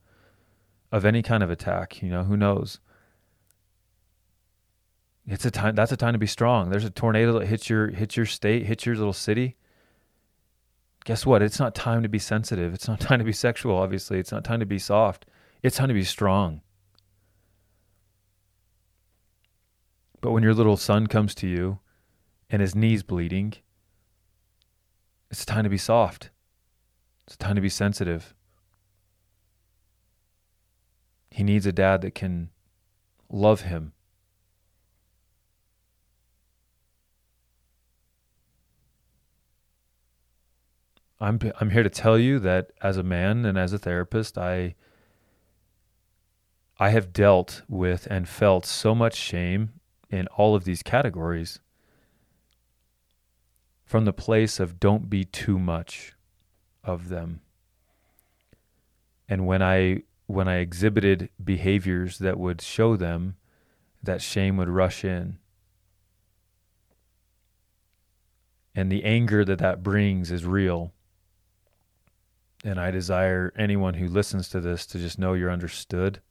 of 0.92 1.06
any 1.06 1.22
kind 1.22 1.44
of 1.44 1.52
attack, 1.52 2.02
you 2.02 2.10
know, 2.10 2.24
who 2.24 2.36
knows? 2.36 2.80
It's 5.28 5.46
a 5.46 5.52
time 5.52 5.76
that's 5.76 5.92
a 5.92 5.98
time 5.98 6.14
to 6.14 6.20
be 6.20 6.28
strong. 6.28 6.70
There's 6.70 6.86
a 6.86 6.90
tornado 6.90 7.38
that 7.38 7.48
hits 7.48 7.70
your 7.70 7.90
hits 7.90 8.18
your 8.18 8.26
state, 8.26 8.66
hits 8.66 8.86
your 8.86 8.96
little 8.96 9.14
city. 9.14 9.58
Guess 11.06 11.26
what? 11.26 11.44
It's 11.44 11.60
not 11.60 11.76
time 11.76 12.02
to 12.02 12.10
be 12.10 12.20
sensitive. 12.20 12.74
It's 12.74 12.88
not 12.88 13.00
time 13.08 13.20
to 13.20 13.26
be 13.26 13.34
sexual, 13.34 13.78
obviously. 13.78 14.18
It's 14.18 14.32
not 14.32 14.44
time 14.44 14.60
to 14.60 14.66
be 14.66 14.80
soft. 14.80 15.28
It's 15.62 15.78
time 15.78 15.90
to 15.90 15.94
be 15.94 16.04
strong. 16.04 16.62
But 20.20 20.32
when 20.32 20.42
your 20.42 20.56
little 20.56 20.78
son 20.78 21.06
comes 21.06 21.36
to 21.36 21.48
you 21.48 21.80
and 22.50 22.62
his 22.62 22.74
knee's 22.74 23.04
bleeding, 23.04 23.54
it's 25.30 25.46
time 25.46 25.64
to 25.64 25.70
be 25.70 25.78
soft. 25.78 26.30
It's 27.26 27.38
time 27.38 27.56
to 27.56 27.62
be 27.62 27.70
sensitive. 27.70 28.34
He 31.30 31.44
needs 31.44 31.66
a 31.66 31.72
dad 31.72 32.02
that 32.02 32.16
can 32.16 32.50
love 33.30 33.62
him. 33.62 33.94
I'm 41.20 41.40
I'm 41.60 41.72
here 41.72 41.84
to 41.84 41.90
tell 41.90 42.18
you 42.18 42.40
that 42.40 42.72
as 42.82 42.98
a 42.98 43.04
man 43.04 43.44
and 43.46 43.58
as 43.58 43.74
a 43.74 43.80
therapist, 43.80 44.38
I 44.38 44.76
I 46.80 46.90
have 46.90 47.12
dealt 47.12 47.64
with 47.68 48.08
and 48.10 48.30
felt 48.30 48.66
so 48.66 48.94
much 48.94 49.16
shame 49.16 49.74
in 50.10 50.28
all 50.28 50.56
of 50.56 50.64
these 50.64 50.84
categories 50.84 51.60
from 53.88 54.04
the 54.04 54.14
place 54.14 54.60
of 54.60 54.82
don't 54.82 55.10
be 55.10 55.24
too 55.24 55.58
much 55.58 56.14
of 56.84 57.08
them. 57.08 57.40
And 59.30 59.48
when 59.48 59.64
I 59.64 60.04
when 60.28 60.50
I 60.50 60.58
exhibited 60.58 61.30
behaviors 61.42 62.18
that 62.20 62.38
would 62.38 62.62
show 62.62 62.98
them 62.98 63.38
that 64.04 64.22
shame 64.22 64.58
would 64.58 64.68
rush 64.68 65.06
in. 65.06 65.40
And 68.76 68.92
the 68.92 69.06
anger 69.06 69.46
that 69.46 69.60
that 69.60 69.82
brings 69.82 70.32
is 70.32 70.46
real. 70.46 70.92
And 72.66 72.80
I 72.80 72.92
desire 72.92 73.54
anyone 73.58 73.94
who 73.94 74.10
listens 74.10 74.50
to 74.50 74.60
this 74.60 74.86
to 74.88 75.00
just 75.00 75.18
know 75.18 75.34
you're 75.34 75.50
understood. 75.50 76.22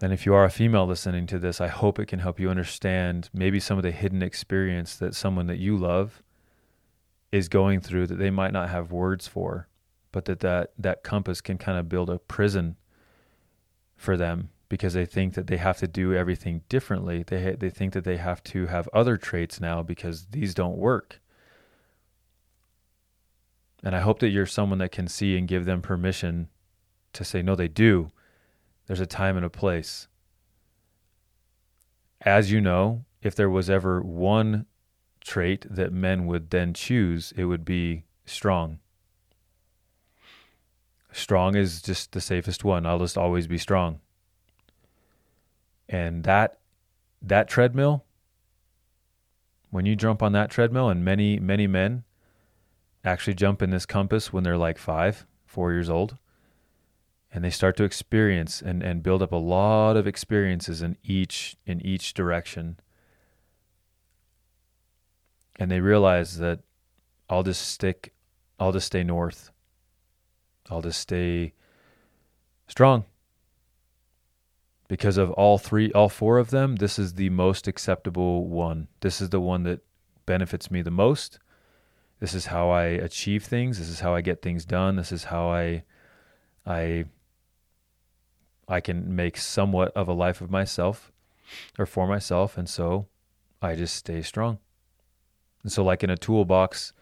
And 0.00 0.12
if 0.12 0.24
you 0.24 0.34
are 0.34 0.44
a 0.44 0.50
female 0.50 0.86
listening 0.86 1.26
to 1.26 1.38
this, 1.38 1.60
I 1.60 1.68
hope 1.68 1.98
it 1.98 2.06
can 2.06 2.20
help 2.20 2.38
you 2.38 2.50
understand 2.50 3.28
maybe 3.32 3.58
some 3.58 3.78
of 3.78 3.82
the 3.82 3.90
hidden 3.90 4.22
experience 4.22 4.96
that 4.96 5.14
someone 5.14 5.46
that 5.48 5.58
you 5.58 5.76
love 5.76 6.22
is 7.32 7.48
going 7.48 7.80
through 7.80 8.06
that 8.06 8.18
they 8.18 8.30
might 8.30 8.52
not 8.52 8.70
have 8.70 8.92
words 8.92 9.26
for, 9.26 9.68
but 10.12 10.24
that 10.26 10.40
that, 10.40 10.72
that 10.78 11.02
compass 11.02 11.40
can 11.40 11.58
kind 11.58 11.78
of 11.78 11.88
build 11.88 12.08
a 12.08 12.18
prison 12.18 12.76
for 13.96 14.16
them 14.16 14.50
because 14.68 14.92
they 14.92 15.04
think 15.04 15.34
that 15.34 15.46
they 15.46 15.56
have 15.56 15.78
to 15.78 15.88
do 15.88 16.14
everything 16.14 16.62
differently. 16.68 17.22
They 17.22 17.56
they 17.58 17.70
think 17.70 17.92
that 17.94 18.04
they 18.04 18.18
have 18.18 18.42
to 18.44 18.66
have 18.66 18.88
other 18.92 19.16
traits 19.16 19.60
now 19.60 19.82
because 19.82 20.26
these 20.26 20.54
don't 20.54 20.76
work. 20.76 21.20
And 23.82 23.94
I 23.94 24.00
hope 24.00 24.18
that 24.20 24.28
you're 24.28 24.46
someone 24.46 24.78
that 24.78 24.92
can 24.92 25.08
see 25.08 25.36
and 25.36 25.48
give 25.48 25.64
them 25.64 25.82
permission 25.82 26.48
to 27.12 27.24
say 27.24 27.42
no 27.42 27.54
they 27.54 27.68
do. 27.68 28.10
There's 28.88 29.00
a 29.00 29.06
time 29.06 29.36
and 29.36 29.46
a 29.46 29.50
place. 29.50 30.08
As 32.22 32.50
you 32.50 32.60
know, 32.60 33.04
if 33.22 33.34
there 33.34 33.50
was 33.50 33.70
ever 33.70 34.00
one 34.00 34.66
trait 35.20 35.66
that 35.70 35.92
men 35.92 36.26
would 36.26 36.50
then 36.50 36.72
choose, 36.72 37.32
it 37.36 37.44
would 37.44 37.64
be 37.64 38.04
strong. 38.24 38.78
Strong 41.12 41.54
is 41.54 41.82
just 41.82 42.12
the 42.12 42.20
safest 42.20 42.64
one. 42.64 42.86
I'll 42.86 42.98
just 42.98 43.18
always 43.18 43.46
be 43.46 43.58
strong. 43.58 44.00
And 45.88 46.24
that 46.24 46.58
that 47.20 47.48
treadmill, 47.48 48.04
when 49.70 49.84
you 49.84 49.96
jump 49.96 50.22
on 50.22 50.32
that 50.32 50.50
treadmill, 50.50 50.88
and 50.88 51.04
many, 51.04 51.38
many 51.38 51.66
men 51.66 52.04
actually 53.04 53.34
jump 53.34 53.60
in 53.60 53.70
this 53.70 53.86
compass 53.86 54.32
when 54.32 54.44
they're 54.44 54.56
like 54.56 54.78
five, 54.78 55.26
four 55.46 55.72
years 55.72 55.90
old, 55.90 56.16
and 57.32 57.44
they 57.44 57.50
start 57.50 57.76
to 57.76 57.84
experience 57.84 58.62
and, 58.62 58.82
and 58.82 59.02
build 59.02 59.22
up 59.22 59.32
a 59.32 59.36
lot 59.36 59.96
of 59.96 60.06
experiences 60.06 60.82
in 60.82 60.96
each 61.02 61.56
in 61.66 61.84
each 61.84 62.14
direction 62.14 62.78
and 65.58 65.70
they 65.70 65.80
realize 65.80 66.38
that 66.38 66.60
I'll 67.28 67.42
just 67.42 67.68
stick, 67.68 68.14
I'll 68.58 68.72
just 68.72 68.86
stay 68.86 69.02
north. 69.02 69.50
I'll 70.70 70.82
just 70.82 71.00
stay 71.00 71.54
strong. 72.68 73.04
Because 74.86 75.18
of 75.18 75.30
all 75.32 75.58
three, 75.58 75.92
all 75.92 76.08
four 76.08 76.38
of 76.38 76.50
them, 76.50 76.76
this 76.76 76.98
is 76.98 77.14
the 77.14 77.28
most 77.30 77.66
acceptable 77.68 78.46
one. 78.46 78.88
This 79.00 79.20
is 79.20 79.30
the 79.30 79.40
one 79.40 79.64
that 79.64 79.80
benefits 80.24 80.70
me 80.70 80.80
the 80.80 80.90
most. 80.90 81.38
This 82.20 82.34
is 82.34 82.46
how 82.46 82.70
I 82.70 82.84
achieve 82.84 83.44
things. 83.44 83.78
This 83.78 83.88
is 83.88 84.00
how 84.00 84.14
I 84.14 84.22
get 84.22 84.40
things 84.40 84.64
done. 84.64 84.96
This 84.96 85.12
is 85.12 85.24
how 85.24 85.50
I, 85.50 85.84
I, 86.64 87.04
I 88.68 88.80
can 88.80 89.14
make 89.14 89.36
somewhat 89.36 89.92
of 89.96 90.08
a 90.08 90.12
life 90.12 90.40
of 90.40 90.50
myself, 90.50 91.10
or 91.78 91.86
for 91.86 92.06
myself, 92.06 92.58
and 92.58 92.68
so 92.68 93.06
I 93.62 93.74
just 93.74 93.96
stay 93.96 94.22
strong. 94.22 94.58
And 95.62 95.72
so, 95.72 95.82
like 95.82 96.04
in 96.04 96.10
a 96.10 96.16
toolbox 96.16 96.92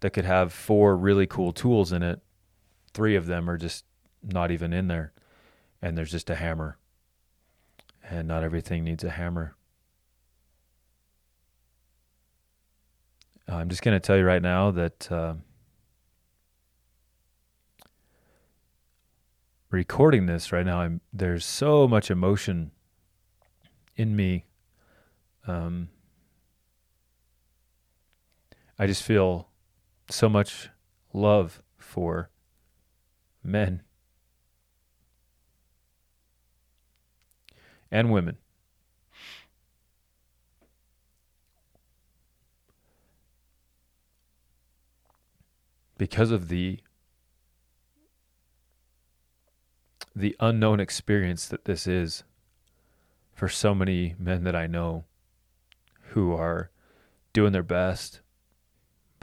that 0.00 0.10
could 0.10 0.24
have 0.24 0.52
four 0.52 0.96
really 0.96 1.26
cool 1.26 1.52
tools 1.52 1.92
in 1.92 2.02
it, 2.02 2.20
three 2.92 3.16
of 3.16 3.26
them 3.26 3.48
are 3.48 3.56
just 3.56 3.84
not 4.22 4.50
even 4.50 4.72
in 4.72 4.88
there. 4.88 5.12
And 5.82 5.96
there's 5.96 6.10
just 6.10 6.30
a 6.30 6.34
hammer. 6.34 6.78
And 8.08 8.28
not 8.28 8.44
everything 8.44 8.84
needs 8.84 9.04
a 9.04 9.10
hammer. 9.10 9.56
I'm 13.48 13.68
just 13.68 13.82
going 13.82 13.98
to 13.98 14.00
tell 14.00 14.16
you 14.16 14.24
right 14.24 14.40
now 14.42 14.70
that 14.70 15.10
uh, 15.12 15.34
recording 19.74 20.26
this 20.26 20.52
right 20.52 20.64
now, 20.64 20.80
I'm, 20.80 21.00
there's 21.12 21.44
so 21.44 21.88
much 21.88 22.08
emotion 22.08 22.70
in 23.96 24.14
me. 24.14 24.46
Um, 25.48 25.88
I 28.78 28.86
just 28.86 29.02
feel 29.02 29.48
so 30.08 30.28
much 30.28 30.68
love 31.12 31.60
for 31.76 32.30
men 33.42 33.82
and 37.90 38.12
women. 38.12 38.36
Because 45.98 46.30
of 46.30 46.48
the 46.48 46.78
the 50.14 50.36
unknown 50.40 50.80
experience 50.80 51.46
that 51.46 51.64
this 51.64 51.86
is 51.86 52.24
for 53.32 53.48
so 53.48 53.74
many 53.74 54.14
men 54.18 54.44
that 54.44 54.54
I 54.54 54.66
know 54.66 55.04
who 56.10 56.32
are 56.32 56.70
doing 57.32 57.52
their 57.52 57.64
best 57.64 58.20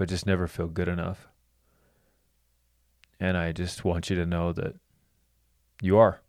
but 0.02 0.10
just 0.10 0.26
never 0.26 0.48
feel 0.48 0.68
good 0.68 0.88
enough. 0.88 1.28
And 3.20 3.38
I 3.38 3.52
just 3.52 3.86
want 3.86 4.10
you 4.10 4.16
to 4.16 4.26
know 4.26 4.52
that 4.52 4.74
you 5.80 5.96
are. 6.00 6.22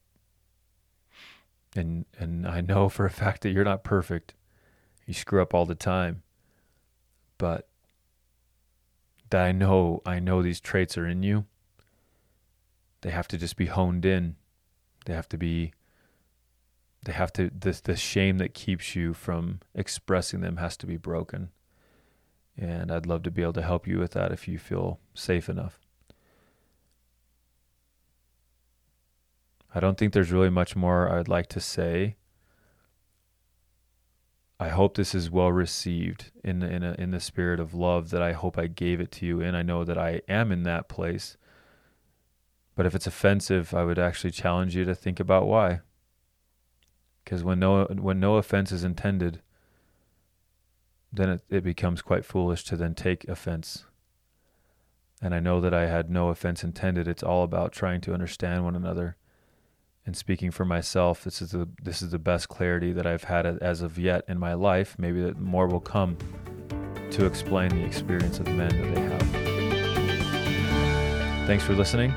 And 1.74 2.04
and 2.18 2.46
I 2.46 2.60
know 2.60 2.90
for 2.90 3.06
a 3.06 3.10
fact 3.10 3.40
that 3.40 3.50
you're 3.50 3.64
not 3.64 3.82
perfect. 3.82 4.34
You 5.06 5.14
screw 5.14 5.40
up 5.40 5.54
all 5.54 5.64
the 5.64 5.74
time. 5.74 6.22
But 7.38 7.66
that 9.30 9.42
I 9.42 9.52
know 9.52 10.02
I 10.04 10.18
know 10.18 10.42
these 10.42 10.60
traits 10.60 10.98
are 10.98 11.06
in 11.06 11.22
you. 11.22 11.46
They 13.00 13.10
have 13.10 13.28
to 13.28 13.38
just 13.38 13.56
be 13.56 13.66
honed 13.66 14.04
in. 14.04 14.36
They 15.04 15.14
have 15.14 15.28
to 15.30 15.38
be 15.38 15.72
they 17.04 17.12
have 17.12 17.32
to 17.34 17.50
the 17.50 17.80
the 17.82 17.96
shame 17.96 18.38
that 18.38 18.54
keeps 18.54 18.94
you 18.94 19.12
from 19.12 19.60
expressing 19.74 20.40
them 20.40 20.58
has 20.58 20.76
to 20.78 20.86
be 20.86 20.96
broken. 20.96 21.50
And 22.56 22.92
I'd 22.92 23.06
love 23.06 23.22
to 23.24 23.30
be 23.30 23.42
able 23.42 23.54
to 23.54 23.62
help 23.62 23.86
you 23.86 23.98
with 23.98 24.12
that 24.12 24.30
if 24.30 24.46
you 24.46 24.58
feel 24.58 25.00
safe 25.14 25.48
enough. 25.48 25.80
I 29.74 29.80
don't 29.80 29.96
think 29.96 30.12
there's 30.12 30.30
really 30.30 30.50
much 30.50 30.76
more 30.76 31.10
I'd 31.10 31.28
like 31.28 31.48
to 31.48 31.60
say 31.60 32.16
I 34.62 34.68
hope 34.68 34.94
this 34.94 35.12
is 35.12 35.28
well 35.28 35.50
received 35.50 36.30
in 36.44 36.62
in 36.62 36.84
a, 36.84 36.94
in 36.96 37.10
the 37.10 37.18
spirit 37.18 37.58
of 37.58 37.74
love 37.74 38.10
that 38.10 38.22
I 38.22 38.32
hope 38.32 38.56
I 38.56 38.68
gave 38.68 39.00
it 39.00 39.10
to 39.12 39.26
you 39.26 39.40
and 39.40 39.56
I 39.56 39.62
know 39.62 39.82
that 39.82 39.98
I 39.98 40.20
am 40.28 40.52
in 40.52 40.62
that 40.62 40.88
place. 40.88 41.36
But 42.74 42.86
if 42.86 42.94
it's 42.94 43.06
offensive, 43.06 43.74
I 43.74 43.84
would 43.84 43.98
actually 43.98 44.30
challenge 44.30 44.74
you 44.74 44.84
to 44.84 44.94
think 44.94 45.20
about 45.20 45.46
why. 45.46 45.80
Because 47.24 47.44
when 47.44 47.58
no 47.58 47.84
when 47.84 48.18
no 48.18 48.36
offense 48.36 48.72
is 48.72 48.84
intended, 48.84 49.40
then 51.12 51.28
it, 51.28 51.42
it 51.50 51.64
becomes 51.64 52.02
quite 52.02 52.24
foolish 52.24 52.64
to 52.64 52.76
then 52.76 52.94
take 52.94 53.28
offense. 53.28 53.84
And 55.20 55.34
I 55.34 55.40
know 55.40 55.60
that 55.60 55.74
I 55.74 55.86
had 55.86 56.10
no 56.10 56.28
offense 56.28 56.64
intended. 56.64 57.06
It's 57.06 57.22
all 57.22 57.44
about 57.44 57.72
trying 57.72 58.00
to 58.02 58.14
understand 58.14 58.64
one 58.64 58.74
another 58.74 59.16
and 60.04 60.16
speaking 60.16 60.50
for 60.50 60.64
myself, 60.64 61.22
this 61.22 61.40
is 61.40 61.52
the 61.52 61.68
this 61.82 62.02
is 62.02 62.10
the 62.10 62.18
best 62.18 62.48
clarity 62.48 62.92
that 62.92 63.06
I've 63.06 63.22
had 63.24 63.46
as 63.46 63.82
of 63.82 63.98
yet 63.98 64.24
in 64.26 64.38
my 64.38 64.54
life. 64.54 64.96
Maybe 64.98 65.22
that 65.22 65.38
more 65.38 65.68
will 65.68 65.80
come 65.80 66.16
to 67.12 67.24
explain 67.24 67.70
the 67.70 67.84
experience 67.84 68.40
of 68.40 68.48
men 68.48 68.68
that 68.68 68.94
they 68.94 69.00
have. 69.00 69.22
Thanks 71.46 71.64
for 71.64 71.74
listening, 71.74 72.12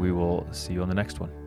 we 0.00 0.10
will 0.12 0.46
see 0.50 0.72
you 0.72 0.82
on 0.82 0.88
the 0.88 0.94
next 0.94 1.20
one. 1.20 1.39